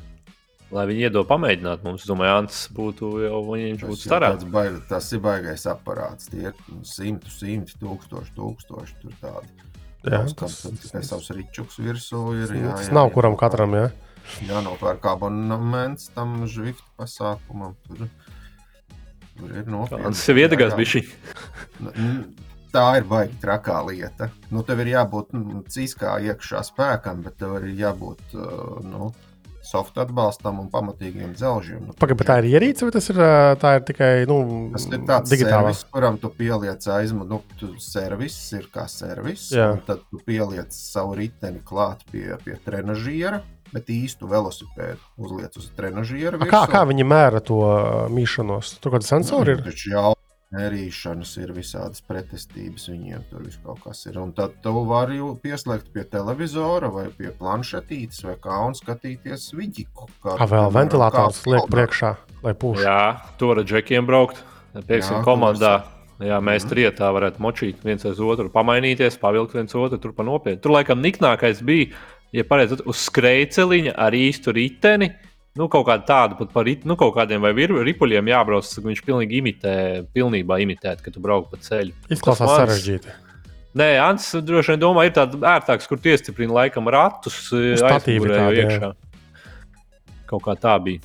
[0.75, 4.45] Lai viņi iedod pamēģināt mums, domāju, Ants būtu jau viņš būtu starāks.
[4.91, 6.29] Tas ir baigais aparāts.
[6.29, 9.68] Tie ir simti, simti, tūkstoši, tūkstoši tur tādi.
[10.15, 12.23] Jā, tas ir savs rīčuks virsū.
[12.39, 13.77] Ir, jā, tas jā, nav jā, kuram jā, katram.
[13.79, 13.87] Jā,
[14.49, 17.77] jā nopērk abonnements tam žvifta pasākumam.
[17.87, 18.09] Tur,
[19.39, 20.05] tur ir nopietni.
[20.11, 21.05] Tas ir viedagās bišķi.
[22.69, 24.29] Tā ir baigi trakā lieta.
[24.53, 28.25] Nu, tev ir jābūt nu, cīskā iekšā spēkam, bet tev ir jābūt.
[28.37, 29.09] Uh, nu,
[29.69, 31.85] softa atbalstam un pamatīgiem dzelžiem.
[31.91, 33.21] Nu, Pagaidām, tā ir ierīce, vai tas ir,
[33.63, 34.39] tā ir tikai nu,
[34.75, 39.73] tas ir tāds digitāls, kuram tu pieliec aizmu, nu, tu servis ir kā servis, Jā.
[39.77, 43.45] un tad tu pieliec savu riteni klāt pie, pie trenažiera.
[43.69, 46.39] Bet īstu velosipēdu uzliek uz trenižiera.
[46.49, 47.59] Kā, kā viņi mēra to
[48.09, 48.79] mīšanos?
[48.81, 49.61] Tur kāda sensori ir?
[49.67, 49.93] Taču
[50.49, 54.19] jau Nērīšanas ir visādas pretestības, viņiem tur viss kaut kas ir.
[54.19, 60.09] Un tad tu vari pieslēgt pie televizora vai pie planšetītes vai kā un skatīties vidiku.
[60.25, 62.81] Kā vēl ventilators liek priekšā, lai pūš.
[62.81, 64.41] Jā, tur ar džekiem braukt,
[64.87, 65.85] pieksim komandā.
[66.19, 66.71] Jā, mēs mm.
[66.73, 70.59] trietā varētu močīt viens aiz otru, pamainīties, pavilkt viens otru tur pa nopietnu.
[70.65, 71.93] Tur laikam niknākais bija,
[72.35, 75.13] ja pareizi uz skrejceliņa ar īstu riteni
[75.59, 78.71] nu, kaut kāda tāda pat par nu, kaut kādiem vai ripuļiem jābrauc.
[78.85, 79.75] Viņš pilnīgi imitē,
[80.15, 81.97] pilnībā imitē, kad tu brauc pa ceļu.
[82.15, 83.17] Izklausās sarežģīti.
[83.79, 88.93] Nē, Ants droši vien domā, ir tāds ērtāks, kur iestiprina laikam ratus aizmugurē iekšā.
[90.29, 91.05] Kaut kā tā bija.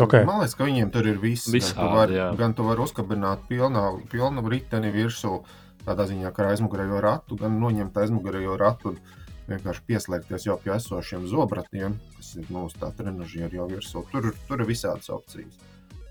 [0.00, 0.24] Okay.
[0.24, 1.50] Man liekas, ka viņiem tur ir viss.
[1.52, 5.42] Visādi, gan, tu vari, gan tu vari uzkabināt pilnā, pilnu riteni virsū,
[5.84, 8.94] tādā ziņā, ka ar aizmugurējo ratu, gan noņemt aizmugurējo ratu.
[8.94, 14.04] Un vienkārši pieslēgties jau pie esošiem zobratiem, kas ir mūsu tā trenižieri jau virsū.
[14.12, 15.58] Tur, tur ir visādas opcijas.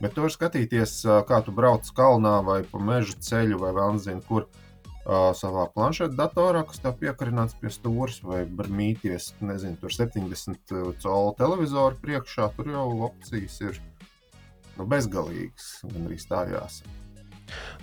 [0.01, 4.47] Bet tur skatīties, kā tu brauc kalnā vai pa meža ceļu vai vēl nezinu, kur
[5.37, 11.97] savā planšetē datorā, kas tev piekarināts pie stūres vai mīties, nezinu, tur 70 colu televizoru
[12.01, 13.79] priekšā, tur jau opcijas ir
[14.77, 16.81] nu, bezgalīgas, gan arī stājās.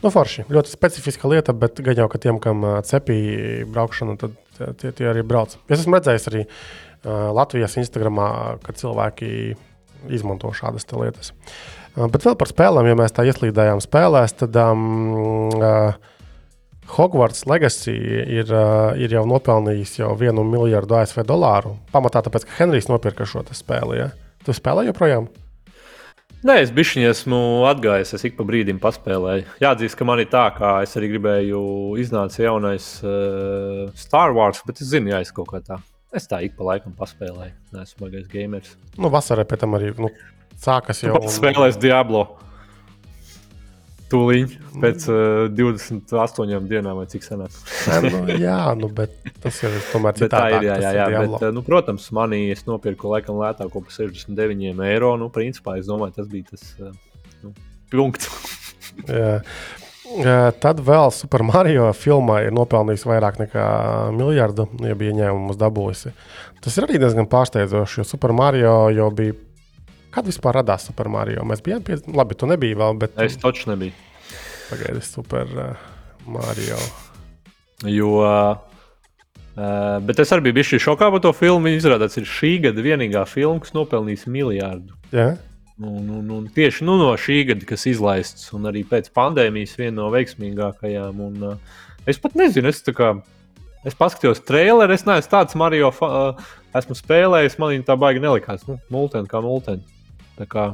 [0.03, 0.47] Nu, forši.
[0.49, 4.39] Ļoti specifiska lieta, bet gan jau, ka tiem, kam cepīja braukšana, tad
[4.81, 5.57] tie, tie arī brauc.
[5.69, 8.29] Es esmu redzējis arī uh, Latvijas Instagramā,
[8.65, 9.33] kad cilvēki
[10.15, 11.33] izmanto šādas lietas.
[11.97, 15.97] Uh, bet vēl par spēlēm, ja mēs tā ieslīdējām spēlēs, tad um, uh,
[16.97, 21.77] Hogwarts Legacy ir, uh, ir jau nopelnījis jau vienu miljardu ASV dolāru.
[21.93, 24.01] Pamatā tāpēc, ka Henrijs nopirka šo spēli.
[24.01, 24.09] Ja?
[24.47, 25.29] Tu spēlē joprojām?
[26.47, 29.57] Nē, es bišķiņi esmu atgājis, es ik pa brīdim paspēlēju.
[29.59, 31.62] Jāatzīst, ka man ir tā, kā es arī gribēju,
[31.99, 35.80] iznāca jaunais uh, Star Wars, bet es zinu, ja es kaut kā tā.
[36.14, 37.57] Es tā ik pa laikam paspēlēju.
[37.74, 38.76] Nē, esmu bagājis gamers.
[38.95, 40.12] Nu, vasarā pēc tam arī nu,
[40.62, 41.18] sākas jau.
[41.18, 41.26] Un...
[41.32, 42.28] Spēlēs Diablo.
[44.09, 47.57] Tūlīt pēc uh, 28 dienām, vai cik senāk.
[48.07, 50.55] nu, jā, nu, bet tas ir tomēr citādāk.
[50.55, 53.93] Tā ir, jā, jā, jā bet, uh, nu, protams, manī es nopirku laikam lētāko par
[53.93, 55.13] 69 eiro.
[55.21, 56.95] Nu, principā, es domāju, tas bija tas uh,
[57.45, 57.53] nu,
[57.93, 58.31] punkts.
[59.13, 59.37] jā.
[60.63, 63.67] Tad vēl Super Mario filmā ir nopelnījis vairāk nekā
[64.17, 66.15] miljardu, ja bija ieņēmumus dabūjusi.
[66.65, 69.37] Tas ir arī diezgan pārsteidzoši, jo Super Mario jau bija
[70.15, 71.45] Kad vispār radās Super Mario?
[71.49, 71.99] Mēs bijām pie...
[72.17, 73.19] labi, tu nebiji vēl, bet.
[73.21, 73.93] Es taču nebiju.
[74.71, 75.85] Pagaidi, Super uh,
[76.29, 76.79] Mario.
[77.89, 78.15] Jo.
[79.59, 81.67] Uh, bet es arī biju šokā par to filmu.
[81.69, 84.97] Viņa izrādās, ir šī gada vienīgā filma, kas nopelnīs miljardu.
[85.13, 85.37] Yeah.
[85.79, 90.01] Un, un, un tieši nu, no šī gada, kas izlaists, un arī pēc pandēmijas, viena
[90.01, 91.21] no veiksmīgākajām.
[91.29, 93.19] Un, uh, es pat nezinu, es tā kā.
[93.87, 95.93] Es paskatījos traileri, es neesmu tāds Mario.
[96.03, 98.67] Uh, esmu spēlējis, man viņa tā baigi nelikās.
[98.67, 99.87] Nu, multeni kā multeni.
[100.39, 100.64] Tā kā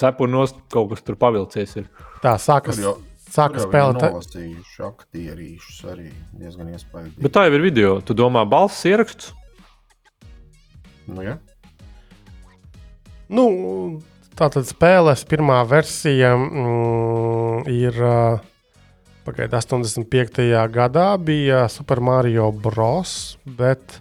[0.00, 1.76] cepurnos kaut kas tur pavilcies.
[1.80, 1.88] Ir.
[2.24, 2.80] Tā sākas.
[2.82, 2.96] Jau,
[3.32, 4.00] sākas spēlēt.
[4.02, 7.18] Tā nolasījuši aktierīšus arī diezgan iespaidīgi.
[7.24, 7.96] Bet tā jau ir video.
[8.04, 9.32] Tu domā, balss ieraksts?
[11.06, 11.36] Nu, ja.
[13.30, 13.46] Nu,
[14.38, 18.04] tā tad spēles pirmā versija mm, ir.
[19.26, 20.44] Pagaidā, 85.
[20.70, 23.34] gadā bija Super Mario Bros.
[23.58, 23.96] Bet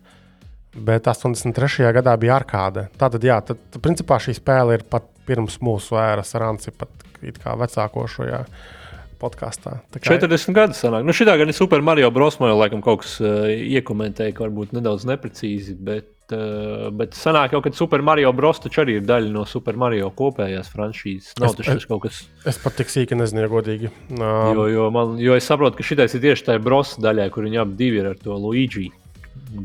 [0.76, 1.91] bet 83.
[1.95, 2.88] gadā bija arkāde.
[2.99, 6.91] Tātad, jā, tad, principā šī spēle ir pat pirms mūsu ēras ranci, pat
[7.41, 8.43] kā vecāko šajā
[9.19, 9.80] podkāstā.
[9.95, 10.17] Kā...
[10.17, 11.05] 40 gadi sanāk.
[11.07, 12.38] Nu, šī gada Super Mario Bros.
[12.41, 17.63] man laikam kaut kas uh, iekomentēja, ka varbūt nedaudz neprecīzi, bet, uh, bet sanāk jau,
[17.63, 18.59] ka Super Mario Bros.
[18.61, 21.32] taču arī ir daļa no Super Mario kopējās franšīzes.
[21.41, 22.21] Nav tas es, kaut kas.
[22.45, 23.93] Es pat tik sīki nezinu, godīgi.
[24.11, 24.19] Um...
[24.59, 26.97] Jo, jo, man, jo es saprotu, ka šitais ir tieši tajā Bros.
[27.01, 28.91] daļā, kur viņi abi ir ar to Luigi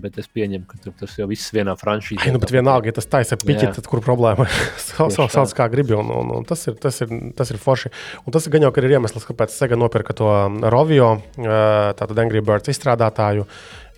[0.03, 2.23] bet es pieņemu, ka tas jau viss vienā franšīzē.
[2.25, 4.47] Ai, nu, bet vienalga, ja tas taisa piķi, tad kur problēma?
[4.91, 7.93] Sauc, sauc kā gribi, un, un, un tas, ir, tas, ir, tas ir forši.
[8.25, 12.43] Un tas gan jau ir iemesls, kāpēc Sega nopirka to um, Rovio, uh, tātad Angry
[12.45, 13.47] Birds izstrādātāju.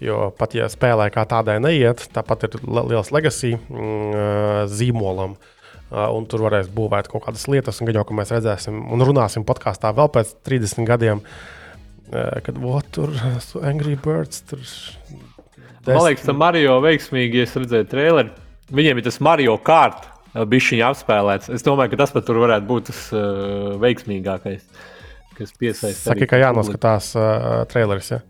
[0.02, 5.36] Jo pat ja spēlē kā tādai neiet, tāpat ir liels legacy mm, uh, zīmolam.
[5.38, 9.44] Uh, un tur varēs būvēt kaut kādas lietas, un gan jau mēs redzēsim un runāsim
[9.44, 11.20] podkāstā vēl pēc 30 gadiem,
[12.12, 13.12] kad o, tur
[13.64, 14.60] Angry Birds tur
[15.82, 15.96] Tas...
[15.96, 18.32] Man liekas, ka Mario veiksmīgi, ja es redzēju traileri.
[18.72, 20.06] Viņiem ir tas Mario Kart,
[20.48, 21.50] bija viņa apspēlēts.
[21.52, 24.62] Es domāju, ka tas pat tur varētu būt tas uh, veiksmīgākais,
[25.36, 26.12] kas piesaista.
[26.12, 28.12] Saki, ka jānoskatās uh, traileris.
[28.14, 28.20] Ja?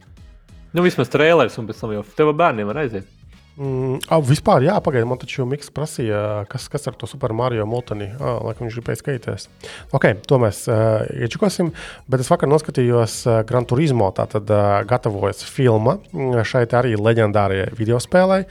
[0.72, 3.10] Nu, vismaz traileris, un pēc tam jau tev bērniem var aiziet.
[3.52, 8.06] Mm, vispār, jā, pagaidiet, man taču Mikls prasīja, kas, kas ar to Super Mario Multani.
[8.16, 9.44] Oh, laikam viņš gribēja skatīties.
[9.92, 11.68] Ok, to mēs uh, iečakosim.
[12.08, 14.06] Bet es vakar noskatījos uh, Gran Turismo.
[14.16, 15.98] Tātad uh, gatavojas filma
[16.48, 18.46] šeit arī leģendārajai video spēlei.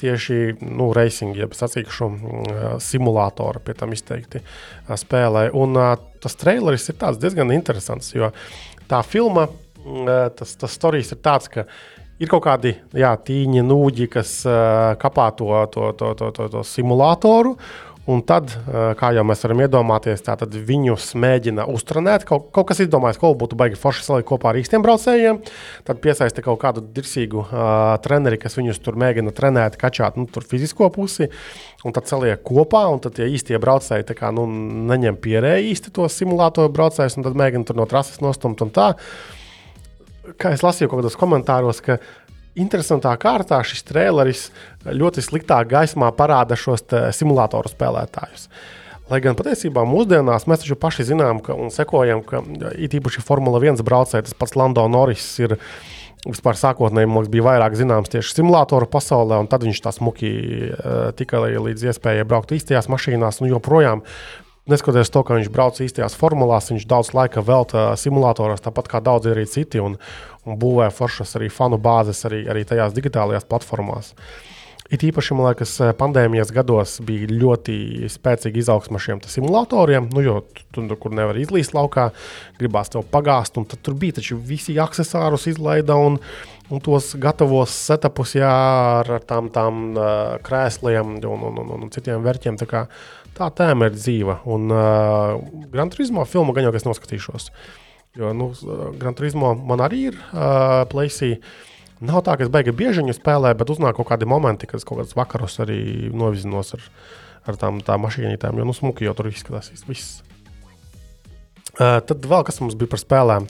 [0.00, 5.50] Tieši nu, racing, jeb sacīkšu uh, simulātoru pie tam izteikti uh, spēlē.
[5.52, 5.92] Un uh,
[6.24, 8.32] tas traileris ir diezgan interesants, jo
[8.88, 11.68] tā filma, uh, tas, tas stāstījums ir tāds, ka
[12.22, 16.64] ir kaut kādi jā, tīņi, nūģi, kas uh, kapā to, to, to, to, to, to
[16.66, 17.56] simulātoru.
[18.06, 22.22] Un tad, uh, kā jau mēs varam iedomāties, tad viņus mēģina uztrenēt.
[22.28, 25.40] Kaut, kaut kas izdomājis, ko būtu baigi forši salikt kopā ar īstiem braucējiem.
[25.88, 30.86] Tad piesaista kaut kādu dirsīgu uh, treneri, kas viņus tur mēģina trenēt, kačāt nu, fizisko
[30.94, 31.26] pusi.
[31.82, 34.46] Un tad saliek kopā, un tad tie īstie braucēji kā, nu,
[34.86, 38.92] neņem pierēji īsti tos simulātoru braucējus, un tad mēģina tur no trases nostumt un tā.
[38.94, 39.35] Uh,
[40.40, 41.98] kā es lasīju kaut kādos komentāros, ka
[42.56, 44.48] interesantā kārtā šis traileris
[44.86, 48.48] ļoti sliktā gaismā parāda šos simulātoru spēlētājus.
[49.06, 52.40] Lai gan patiesībā mūsdienās mēs taču paši zinām ka, un sekojam, ka
[52.74, 55.54] it īpaši Formula 1 braucēji, tas pats Lando Norris ir
[56.26, 60.32] vispār sākotnēji liekas, bija vairāk zināms tieši simulātoru pasaulē, un tad viņš tā smuki
[60.72, 64.02] uh, tika līdz iespējai braukt īstajās mašīnās, un joprojām
[64.70, 69.32] neskatoties to, ka viņš brauc īstajās formulās, viņš daudz laika veltīja simulātoros, tāpat kā daudzi
[69.32, 69.96] arī citi, un,
[70.46, 74.14] un būvē foršas arī fanu bāzes arī, arī tajās digitālajās platformās.
[74.86, 80.36] It īpaši, man liekas, pandēmijas gados bija ļoti spēcīga izaugsme šiem simulatoriem, nu, jo
[80.74, 82.12] tur, kur nevar izlīst laukā,
[82.60, 86.20] gribās to pagāzt, un tur bija taču visi accessārus izlaida un,
[86.70, 88.52] un tos gatavos setupus jā,
[89.02, 89.98] ar, tām, tām
[90.46, 92.62] krēsliem un, un, un, un citiem vērķiem.
[92.62, 92.86] Tā, kā,
[93.36, 95.36] tā tēma ir dzīva, un uh,
[95.72, 97.50] Gran Turismo filmu gan jau es noskatīšos.
[98.16, 98.50] Jo nu,
[98.96, 101.36] Gran Turismo man arī ir uh, plēsī.
[102.04, 104.88] Nav tā, ka es beigās bieži viņu spēlēju, bet uznāk kaut kādi momenti, kad es
[104.88, 105.78] kaut kādus vakarus arī
[106.12, 106.84] novizinos ar,
[107.48, 108.60] ar tām, tām mašīnītēm.
[108.60, 109.72] Jo nu, smuki jau tur izskatās.
[109.88, 110.20] Viss.
[111.76, 113.48] Uh, tad vēl kas mums bija par spēlēm.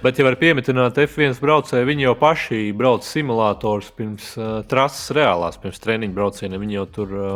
[0.00, 5.58] Bet, ja var pieminēt F1 braucēju, viņi jau paši brauc simulators pirms uh, trases reālās,
[5.60, 6.62] pirms treniņu braucieniem.
[6.62, 7.34] Viņi jau tur uh,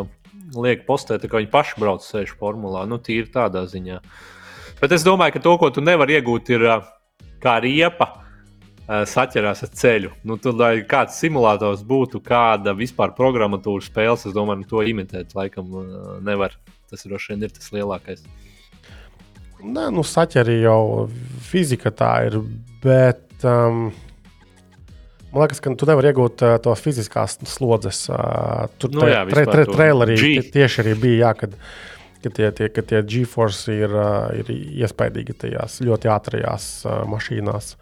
[0.59, 2.85] liek postēt, ka viņi paši brauc sēž formulā.
[2.89, 4.01] Nu, tīri tādā ziņā.
[4.81, 6.69] Bet es domāju, ka to, ko tu nevari iegūt, ir
[7.43, 8.11] kā riepa.
[8.85, 10.11] Saķerās ar ceļu.
[10.29, 15.33] Nu, tur, lai kāds simulators būtu, kāda vispār programmatūra spēles, es domāju, nu, to imitēt
[15.39, 15.71] laikam
[16.21, 16.59] nevar.
[16.93, 18.27] Tas droši vien ir tas lielākais.
[19.65, 21.07] Nē, nu, saķerī jau
[21.49, 22.37] fizika tā ir.
[22.85, 23.87] Bet um,
[25.35, 28.05] man liekas, ka tu nevari iegūt uh, to fiziskās slodzes.
[28.09, 30.31] Uh, tur Nu jā, tre, tre, trailerī G.
[30.39, 31.57] tie- tieši arī bija, jā, kad,
[32.25, 37.75] kad tie, tie, kad tie GeForce ir, uh, ir iespaidīgi tajās ļoti ātrajās uh, mašīnās.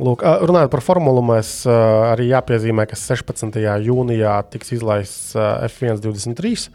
[0.00, 1.74] Lūk, uh, runājot par formulu, mēs uh,
[2.14, 3.58] arī jāpiezīmē, ka 16.
[3.84, 6.70] jūnijā tiks izlaists uh, F1 23.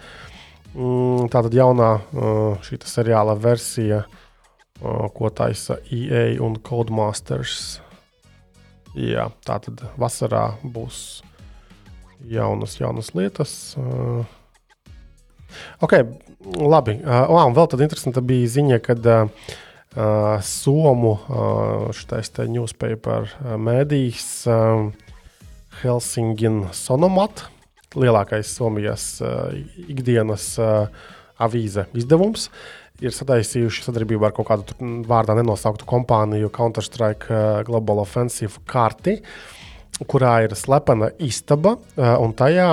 [0.76, 4.04] Mm, Tā tad jaunā uh, šī seriāla versija,
[4.84, 7.80] uh, ko taisa EA un Codemasters.
[8.96, 11.20] Jā, tā tad vasarā būs
[12.32, 13.76] jaunas, jaunas lietas.
[13.76, 14.24] Uh,
[15.84, 15.98] ok,
[16.56, 16.96] labi.
[17.04, 19.28] Uh, un vēl tāda interesanta bija ziņa, kad uh,
[19.98, 24.88] uh, Somu uh, šitais te newspaper uh, mēdījis uh,
[25.82, 27.50] Helsingin Sonomat,
[28.00, 29.52] lielākais Somijas uh,
[29.90, 30.88] ikdienas uh,
[31.36, 32.48] avīze izdevums.
[33.04, 39.18] Ir sataisījuši sadarbību ar kaut kādu mm, vārdā nenosauktu kompāniju, Counter-Strike uh, Global Offensive karti,
[40.08, 42.70] kurā ir slepena istaba, uh, un tajā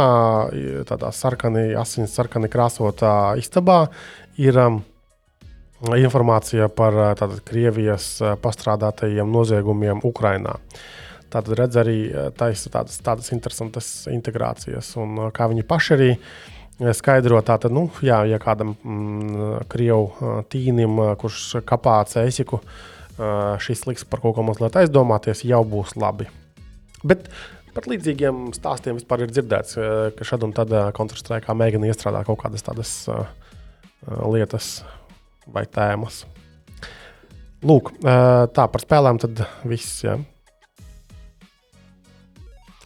[0.87, 3.81] tādā sarkanī, asins sarkanī krāsotā istabā
[4.39, 4.79] ir um,
[5.99, 8.14] informācija par uh, tātad, Krievijas
[8.45, 10.55] pastrādātajiem noziegumiem Ukrajinā.
[11.33, 11.99] Tātad redz arī
[12.37, 16.51] taisa tādas, tādas interesantas integrācijas, un kā viņi paši arī uh,
[16.97, 23.59] skaidro, tātad, nu, jā, ja kādam mm, krievu uh, tīnim, uh, kurš kapā cēsiku, uh,
[23.62, 26.29] šis liks par kaut ko mazliet aizdomāties, jau būs labi.
[27.05, 27.29] Bet
[27.77, 32.41] par līdzīgiem stāstiem vispār ir dzirdēts, uh, ka šad un tad Counter-Strike mēģina iestrādāt kaut
[32.43, 33.25] kādas tādas uh,
[34.09, 34.81] uh, lietas
[35.53, 36.25] vai tēmas.
[37.62, 40.03] Lūk, uh, tā par spēlēm tad viss.
[40.03, 40.16] Ja?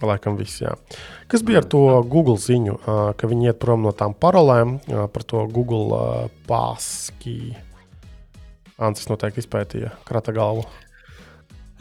[0.05, 0.75] Laikam viss, jā.
[1.27, 2.77] Kas bija ar to Google ziņu,
[3.19, 7.57] ka viņi iet prom no tām parolēm par to Google pāski?
[8.79, 10.67] Ancis noteikti izpētīja krata galvu.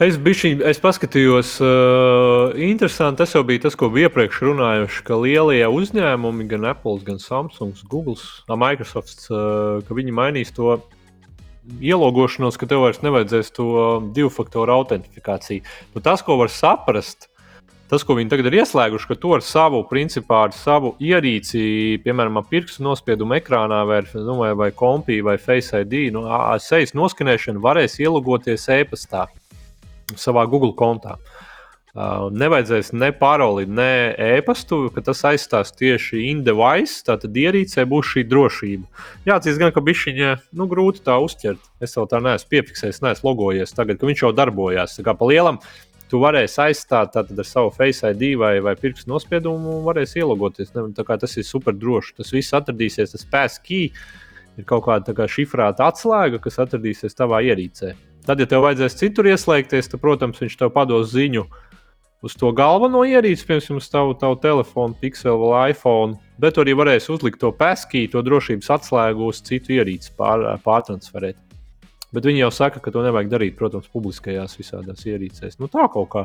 [0.02, 3.22] Es, bišķiņ, es paskatījos, uh, interesanti.
[3.22, 7.78] Tas jau bija tas, ko bija iepriekš runājuši, ka lielie uzņēmumi, gan Apple, gan Samsung,
[7.88, 8.18] Google,
[8.50, 10.74] Microsoft, uh, ka viņi mainīs to
[11.80, 13.70] ielogošanos, ka tev vairs nevajadzēs to
[14.16, 15.64] divu faktoru autentifikāciju.
[15.94, 17.30] Nu, tas, ko var saprast,
[17.90, 22.40] tas, ko viņi tagad ir ieslēguši, ka tu ar savu, principā, ar savu ierīci, piemēram,
[22.50, 26.26] pirkstu nospiedumu ekrānā, vai, nu, vai, vai kompī, vai Face ID, nu,
[26.62, 29.26] sejas noskanēšanu, varēs ielogoties e-pastā
[30.14, 31.16] savā Google kontā.
[31.16, 31.46] Uh,
[31.96, 37.00] nevajadzēs ne paroli, ne e-pastu, ka tas aizstās tieši in-device.
[37.06, 38.84] Tātad ierīcē būs šī drošība.
[39.28, 41.62] Jā, tas gan, ka bišķiņa, nu, grūti tā uztvert.
[41.80, 44.98] Es vēl tā neesmu piefiksējis, neesmu logojies tagad, ka viņš jau darbojās.
[44.98, 45.60] Tā kā pa lielam
[46.10, 50.72] tu varēsi aizstāt tātad, ar savu Face ID vai, vai pirkstu nospiedumu, un varēsi ielogoties.
[50.76, 52.16] Ne, kā tas ir super droši.
[52.20, 53.90] Tas viss atradīsies, tas passkey
[54.56, 57.94] ir kaut kāda kā, šifrēta atslēga, kas atradīsies tavā ierīcē.
[58.26, 61.44] Tad, ja tev vajadzēs citur ieslēgties, tad, protams, viņš tev pados ziņu
[62.26, 66.18] uz to galveno ierīci, piemēram, uz tavu, tavu telefonu, Pixel vai iPhone.
[66.42, 71.38] Bet arī varēs uzlikt to passkey, to drošības atslēgu uz citu ierīci, pār, pārtransferēt.
[72.16, 75.58] Bet viņi jau saka, ka to nevajag darīt, protams, publiskajās visādās ierīcēs.
[75.60, 76.22] Nu, tā kaut kā.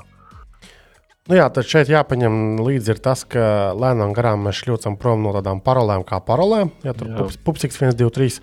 [1.28, 3.42] Nu jā, tad šeit jāpaņem līdzi ir tas, ka
[3.78, 6.72] lēnām garām mēs šļūcam prom no tādām parolēm kā parolēm.
[6.88, 7.28] Ja tur Jā.
[7.28, 8.40] ir pupsiks 1, 2, 3.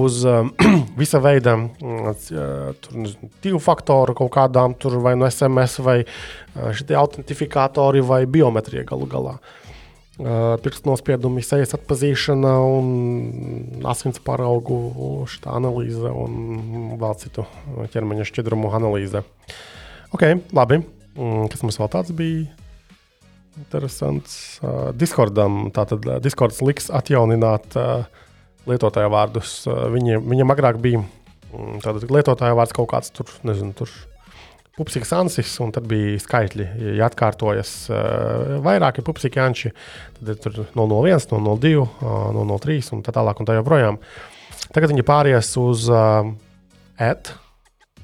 [0.00, 0.52] Uz um,
[1.00, 6.92] visa veida mm, uh, divu faktoru kaut kādām, tur vai no SMS, vai uh, šie
[7.00, 9.34] autentifikātori, vai biometrija galu galā.
[9.40, 9.59] Uh,
[10.20, 12.52] Pirkstu nospiedumi, sejas atpazīšana,
[13.88, 14.76] asins paraugu
[15.48, 17.46] analīze un vēl citu
[17.94, 19.22] ķermeņa šķidrumu analīze.
[20.12, 20.82] Ok, labi.
[21.50, 22.50] Kas mums vēl tāds bija?
[23.60, 24.60] Interesants.
[25.00, 27.80] Discordam, tātad Discords liks atjaunināt
[28.68, 29.56] lietotāju vārdus.
[29.66, 31.02] Viņiem, viņam agrāk bija
[31.82, 33.90] tātad lietotāju vārds kaut kāds tur, nezinu, tur.
[34.80, 36.66] Pupsiks ansis, un tad bija skaitļi.
[36.96, 39.74] Ja atkārtojas uh, vairāki pupsiki anči,
[40.16, 44.00] tad ir tur 001, 002, uh, 003 un tā tālāk un tā joprojām.
[44.72, 46.32] Tagad viņi pāries uz uh,
[47.00, 47.32] et,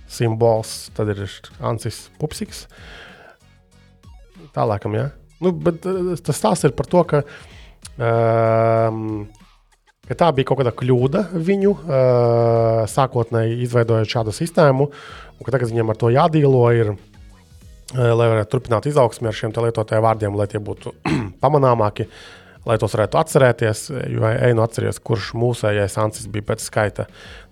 [0.09, 1.25] simbols, tad ir
[1.65, 2.67] Ansis Pupsiks.
[4.57, 5.11] Tālākam, jā.
[5.45, 7.21] Nu, bet eh, tas stāsts ir par to, ka,
[8.01, 9.27] um,
[10.09, 14.89] ka tā bija kaut kāda kļūda viņu uh, sākotnēji izveidojot šādu sistēmu,
[15.37, 19.55] un ka tagad viņiem ar to jādīlo ir, uh, lai varētu turpināt izaugsmi ar šiem
[19.55, 20.95] lietotāju vārdiem, lai tie būtu
[21.45, 22.11] pamanāmāki.
[22.67, 23.81] Lai tos varētu atcerēties,
[24.11, 27.05] jo ej, nu atcerieties, kurš mūsējais Ansis bija pēc skaita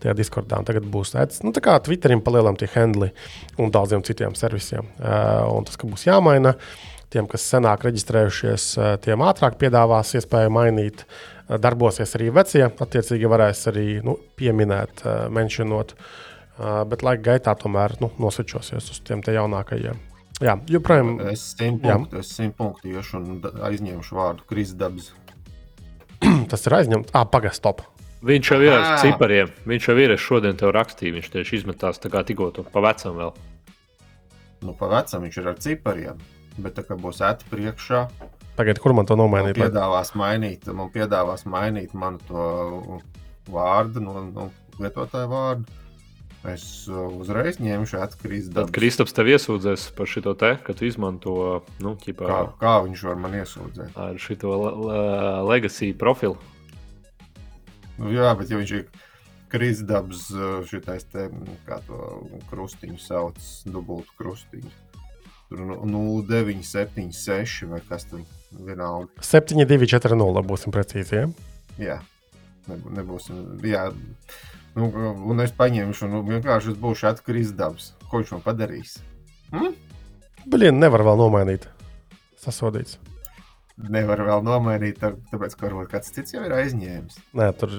[0.03, 0.59] tajā Discordā.
[0.67, 3.13] Tagad būs tāds, nu, tā kā Twitterim palielam tie handli
[3.63, 4.89] un daudziem citiem servisiem.
[4.99, 10.17] Uh, un tas, ka būs jāmaina, uh, Tiem, kas senāk reģistrējušies, eh, tiem ātrāk piedāvās
[10.19, 11.05] iespēju mainīt.
[11.47, 15.93] Darbosies arī vecie, attiecīgi varēs arī nu, pieminēt, menšinot,
[16.59, 19.99] bet laika gaitā tomēr nu, nosveķosies uz tiem jaunākajiem.
[20.43, 21.17] Jā, joprojām.
[21.31, 25.13] Es simt punktu, iešu un aizņemšu vārdu Krisdabs.
[26.51, 27.15] Tas ir aizņemts.
[27.15, 27.85] Ah, pagaidi, stop.
[28.25, 29.51] Viņš jau ir ar cipariem.
[29.69, 30.15] Viņš jau ir.
[30.17, 31.19] Es šodien tev rakstīju.
[31.19, 33.35] Viņš tieši izmetās tā kā tikko to pa vecam vēl.
[34.65, 36.23] Nu, pa vecam viņš ir ar cipariem
[36.63, 38.05] bet tā kā būs ēta priekšā.
[38.55, 39.59] Tagad, kur man to nomainīt?
[39.59, 43.01] Man piedāvās mainīt, man piedāvās mainīt manu to
[43.51, 45.67] vārdu, no, no lietotāja vārdu.
[46.45, 48.51] Es uh, uzreiz ņemšu atkrīt.
[48.53, 53.05] Tad Kristaps tev iesūdzēs par šo te, ka tu izmanto, nu, ķipā, kā, kā viņš
[53.09, 53.97] var man iesūdzēt?
[53.97, 54.37] Ar šo
[55.49, 56.37] legacy profilu.
[57.97, 58.85] Nu, jā, bet ja viņš ir
[59.55, 61.31] kristdabs, uh, šitais te,
[61.65, 61.97] kā to
[62.51, 64.71] krustiņu sauc, dubultu krustiņu.
[65.49, 68.21] Tur 0976 vai kas tur
[68.53, 69.09] vienalga.
[69.25, 71.23] 7240 būsim precīzi.
[71.23, 71.27] Ja?
[71.81, 71.99] Jā,
[72.69, 73.65] nebūsim.
[73.65, 73.89] Jā.
[74.75, 74.91] Nu,
[75.31, 77.93] un es paņemšu, nu, vienkārši es būšu atkarīgs dabas.
[78.11, 78.97] Ko viņš man padarīs?
[79.53, 79.75] Hm?
[80.51, 81.69] Blin, nevar vēl nomainīt.
[82.43, 82.99] Sasodīts.
[83.75, 87.17] Nevar vēl nomainīt, tāpēc, ka varbūt kāds cits jau ir aizņēmis.
[87.39, 87.73] Nē, tur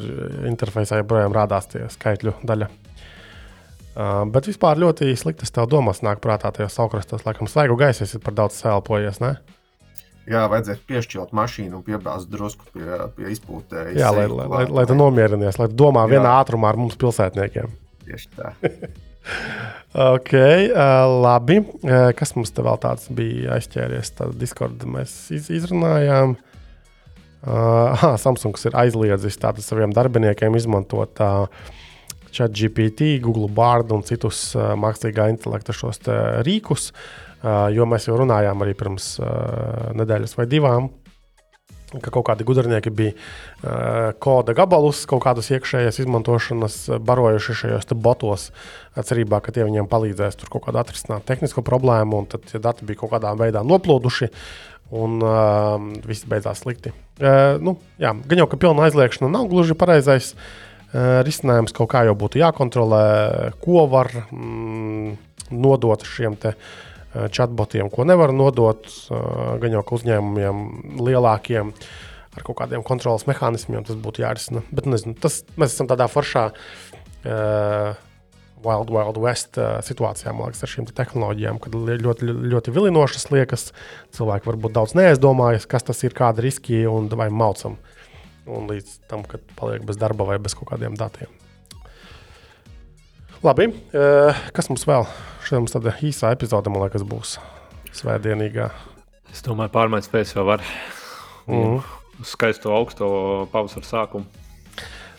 [0.47, 2.67] interfejsā joprojām rādās tie skaitļu daļa.
[3.95, 7.23] Uh, bet vispār ļoti sliktas tev domas nāk prātā tajos saukrastos.
[7.27, 9.37] Laikam, svaigu gaisu esi par daudz sēlpojies, ne?
[10.25, 13.97] Jā, vajadzētu piešķirt mašīnu un piebāzt drusku pie, pie izpūtējas.
[13.99, 16.15] Jā, lai, lai, lai, lai tu nomierinies, lai tu domā Jā.
[16.15, 17.69] vienā ātrumā ar mums pilsētniekiem.
[18.07, 18.55] Tieši tā.
[20.15, 21.59] ok, uh, labi.
[21.61, 24.15] Uh, kas mums te vēl tāds bija aizķēries?
[24.17, 26.33] Tad Discord mēs iz, izrunājām.
[27.45, 31.45] Uh, Samsungs ir aizliedzis saviem darbiniekiem izmantot uh,
[32.33, 36.01] ChatGPT, Google Bard un citus uh, mākslīgā intelekta šos
[36.49, 37.24] rīkus, uh,
[37.73, 40.91] jo mēs jau runājām arī pirms uh, nedēļas vai divām.
[41.95, 48.49] Ka kaut kādi gudrinieki bija uh, koda gabalus, kaut kādus iekšējās izmantošanas barojuši šajos botos,
[48.97, 52.87] cerībā, ka tie viņiem palīdzēs tur kaut kādā atrisināt tehnisko problēmu, un tad tie dati
[52.87, 54.31] bija kaut kādā veidā noplūduši,
[54.97, 56.91] un uh, viss beidzās slikti.
[57.21, 62.03] Uh, nu, jā, gan jau, ka pilna aizliekšana nav gluži pareizais uh, risinājums kaut kā
[62.09, 63.05] jau būtu jākontrolē,
[63.63, 65.15] ko var mm,
[65.51, 66.57] nodot šiem te eh,
[67.31, 69.19] chatbotiem, ko nevar nodot eh,
[69.61, 70.65] gan jau uzņēmumiem
[70.99, 71.71] lielākiem.
[72.35, 74.65] Ar kaut kādiem kontrolas mehānismiem tas būtu jārisina.
[74.75, 77.93] Bet nezinu, tas, mēs esam tādā foršā uh,
[78.65, 83.29] Wild Wild West uh, situācijā, man liekas, ar šīm te tehnoloģijām, kad ļoti, ļoti vilinošas
[83.31, 83.69] liekas.
[84.19, 87.79] Cilvēki varbūt daudz neaizdomājas, kas tas ir, kāda riski un vai maucam.
[88.51, 91.31] Un līdz tam, kad paliek bez darba vai bez kaut kādiem datiem.
[93.45, 95.03] Labi, eh, kas mums vēl?
[95.45, 97.35] Šodien mums tāda īsa epizode, man liekas, būs
[97.93, 98.71] svētdienīgā.
[99.29, 100.63] Es domāju, pārmaiņas spējas jau var.
[101.45, 101.75] Mm.
[102.25, 103.09] Skaisto augsto
[103.51, 104.25] pavasara sākumu.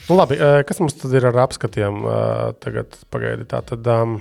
[0.08, 2.02] Nu, labi, eh, kas mums tad ir ar apskatiem?
[2.02, 3.46] Eh, tagad pagaidi.
[3.46, 4.18] Tā tad, um,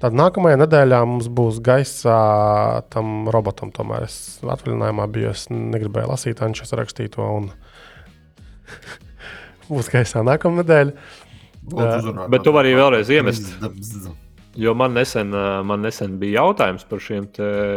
[0.00, 3.74] tad nākamajā nedēļā mums būs gaisa tam robotam.
[3.76, 7.20] Tomēr es atvaļinājumā biju, es negribēju lasīt Ančes rakstīto.
[7.20, 7.52] Un,
[9.68, 10.92] Būs gaisā nākamā nedēļa.
[11.72, 13.50] Uh, bet tu vari vēlreiz iemest.
[14.56, 15.34] Jo man nesen,
[15.68, 17.26] man nesen bija jautājums par šiem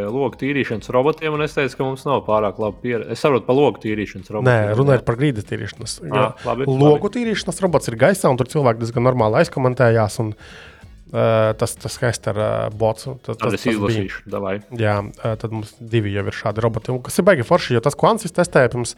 [0.07, 3.09] logu tīrīšanas robotiem, un es teicu, ka mums nav pārāk labi pieredze.
[3.11, 4.47] Es saprotu, par logu tīrīšanas robotiem.
[4.47, 5.97] Nē, runājot par grīdas tīrīšanas.
[6.07, 7.11] Ah, labi, logu labi.
[7.17, 10.21] tīrīšanas robots ir gaisā, un tur cilvēki diezgan normāli aizkomentējās.
[10.23, 10.31] Un,
[11.09, 13.07] tas tas skaisti ar bots.
[13.25, 14.59] Tas, tas, tas izlasīšu, davai.
[14.77, 14.99] Jā,
[15.41, 16.93] tad mums divi jau ir šādi roboti.
[16.93, 18.95] Un, kas ir baigi forši, jo tas, ko Ansis testēja pirms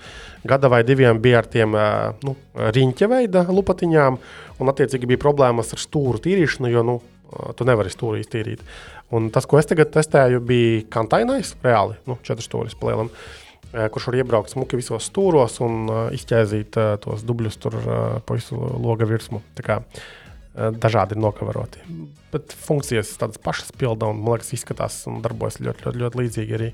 [0.48, 1.78] gada vai diviem, bija ar tiem
[2.26, 4.20] nu, riņķa veida lupatiņām.
[4.62, 6.98] Un, attiecīgi, bija problēmas ar stūru tīrīšanu, jo nu,
[7.58, 8.66] tu nevari stūri iztīrīt.
[9.16, 13.12] Un tas, ko es tagad testēju, bija kantainais, reāli, nu, četras stūris palielam.
[13.72, 17.94] Kurš var iebraukt smuki visos stūros un uh, izķēzīt uh, tos dubļus tur uh,
[18.28, 19.40] pa visu loga virsmu.
[19.56, 20.21] Tā kā, uh,
[20.56, 21.84] dažādi ir nokavaroti.
[22.34, 26.58] Bet funkcijas tādas pašas pilda un, man liekas, izskatās un darbojas ļoti, ļoti, ļoti līdzīgi
[26.58, 26.70] arī.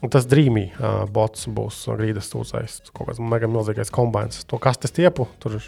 [0.00, 4.46] Un tas drīmī uh, bots būs grīdas sūcējs, kaut kāds mega milzīgais kombinācijas.
[4.48, 5.66] To kaste stiepu tur ir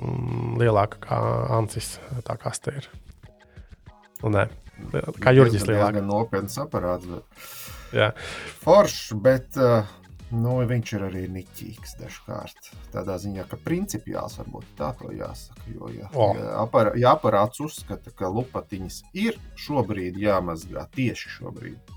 [0.00, 1.20] mm, lielāka kā
[1.60, 1.94] ancis,
[2.26, 2.88] tā kaste ir.
[4.22, 4.48] Nu, nē,
[5.22, 6.00] kā Jurģis Tas lielāk.
[6.00, 7.06] ir nopietns aparāts.
[7.06, 7.46] Bet...
[7.92, 8.10] Jā.
[8.64, 9.86] Foršs, bet uh,
[10.32, 12.70] nu, viņš ir arī niķīgs dažkārt.
[12.94, 15.66] Tādā ziņā, ka principiāls varbūt tā to jāsaka.
[15.74, 16.32] Jo, ja, O.
[16.38, 21.94] ja, apar, ja aparāts uzskata, ka lupatiņas ir šobrīd jāmazgā tieši šobrīd,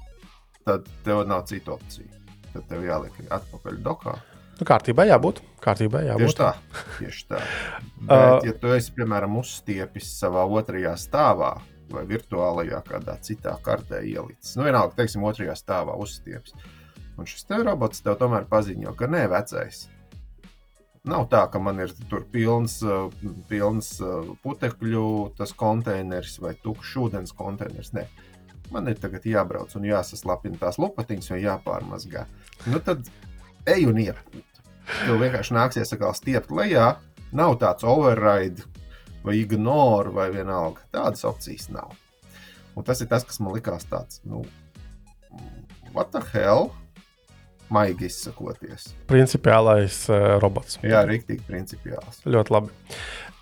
[0.67, 2.11] tad tev nav citu opciju.
[2.53, 4.15] Tad tev jāliek atpakaļ dokā.
[4.55, 5.41] Nu, kārtībai jābūt.
[5.63, 6.29] Kārtībai jābūt.
[6.29, 6.51] Tieši tā.
[6.99, 7.41] Tieši tā.
[8.07, 11.57] Bet, ja tu esi, piemēram, uzstiepis savā otrajā stāvā
[11.91, 16.55] vai virtuālajā kādā citā kartē ielicis, nu, vienalga, teiksim, otrajā stāvā uzstiepis,
[17.17, 19.85] un šis te robots tev tomēr paziņo, ka nē, vecais.
[21.05, 23.11] Nav tā, ka man ir tur pilns, uh,
[23.49, 25.05] pilns uh, putekļu
[25.59, 27.93] konteineris vai tukšs ūdens konteineris.
[27.93, 28.07] Nē,
[28.73, 32.25] man ir tagad jābrauc un jāsaslapina tās lupatiņas vai jāpārmazgā.
[32.71, 33.05] Nu, tad
[33.69, 34.63] ej un iepūt.
[34.85, 36.95] Tev vienkārši nāksies atkal stiept lejā.
[37.35, 38.65] Nav tāds override
[39.25, 40.83] vai ignore vai vienalga.
[40.93, 41.93] Tādas opcijas nav.
[42.75, 44.43] Un tas ir tas, kas man likās tāds, nu,
[45.93, 46.73] what the hell?
[47.73, 48.89] Maigi izsakoties.
[49.09, 50.79] Principiālais uh, robots.
[50.85, 52.21] Jā, rīktīgi principiāls.
[52.29, 52.73] Ļoti labi.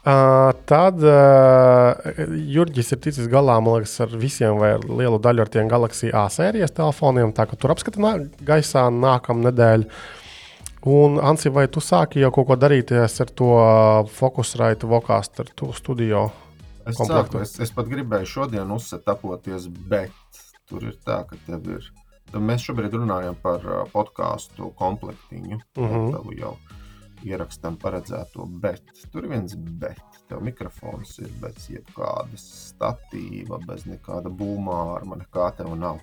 [0.03, 2.17] Uh, tad uh,
[2.51, 6.25] Jurģis ir ticis galā liekas, ar visiem vai ar lielu daļu ar tiem Galaxy A
[6.31, 7.31] sērijas telefoniem.
[7.35, 10.03] Tā kā tur apskata nā, gaisā nākamā nedēļa.
[10.91, 13.51] Un, Ansi, vai tu sāki jau kaut ko darīties ar to
[14.11, 16.25] Focusrite Vocaster to studio?
[16.83, 21.87] Es, sāku, es, es pat gribēju šodien uzsetapoties, bet tur ir tā, ka tev ir.
[22.33, 25.59] Mēs šobrīd runājam par uh, podkāstu komplektiņu.
[25.77, 26.07] Mhm.
[26.15, 26.55] Tavu jau
[27.23, 30.01] ierakstām paredzēto, bet tur ir viens bet.
[30.29, 36.01] Tev mikrofons ir bez jebkādas statīva, bez nekāda būmāra, nekā tev nav.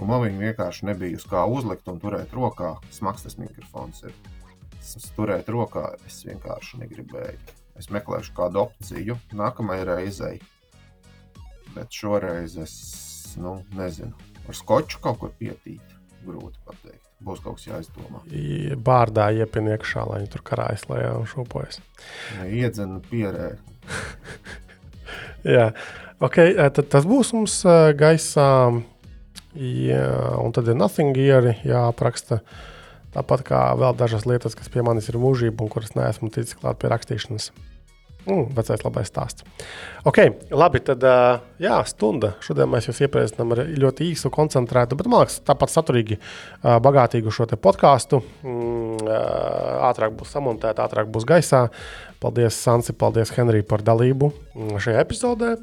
[0.00, 2.74] Un man viņa vienkārši nebija uz kā uzlikt un turēt rokā.
[2.94, 4.16] Smags tas mikrofons ir.
[5.16, 7.58] Turēt rokā, es vienkārši negribēju.
[7.76, 10.40] Es meklēšu kādu opciju nākamajai reizei.
[11.76, 12.74] Bet šoreiz es
[13.38, 14.16] nu, nezinu,
[14.50, 15.96] ar skoču kaut ko pietīt.
[16.26, 17.06] Grūti pateikt.
[17.24, 18.22] Būs kaut kas jāizdomā.
[18.80, 21.80] Bārdā iepina iekšā, lai viņi tur karājas lejā un šūpojas.
[22.48, 23.50] Iedzena pierē.
[25.56, 25.70] Jā,
[26.20, 27.60] ok, eh, tad tas būs mums
[28.00, 28.48] gaisā.
[29.58, 30.04] Jā,
[30.38, 32.40] un tad ir nothing gear jāapraksta.
[33.10, 36.78] Tāpat kā vēl dažas lietas, kas pie manis ir mūžība un kuras neesmu ticis klāt
[36.78, 37.50] pie rakstīšanas.
[38.26, 39.44] Mm, vecais labais stāsts.
[40.06, 40.18] Ok,
[40.52, 41.04] labi, tad
[41.60, 42.34] jā, stunda.
[42.44, 46.20] Šodien mēs jūs iepazīstinām ar ļoti īsu, koncentrētu, bet man liekas, tāpat saturīgi,
[46.84, 48.20] bagātīgu šo podkāstu.
[48.44, 49.08] Mm,
[49.88, 51.66] ātrāk būs samontēta, ātrāk būs gaisā.
[52.20, 55.54] Paldies, Sansi, paldies, Henrij, par dalību mm, šajā epizodē.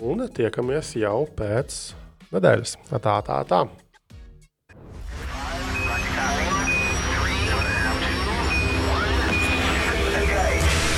[0.00, 1.78] Un tiekamies jau pēc
[2.32, 2.76] nedēļas.
[2.88, 3.64] Tā, tā, tā.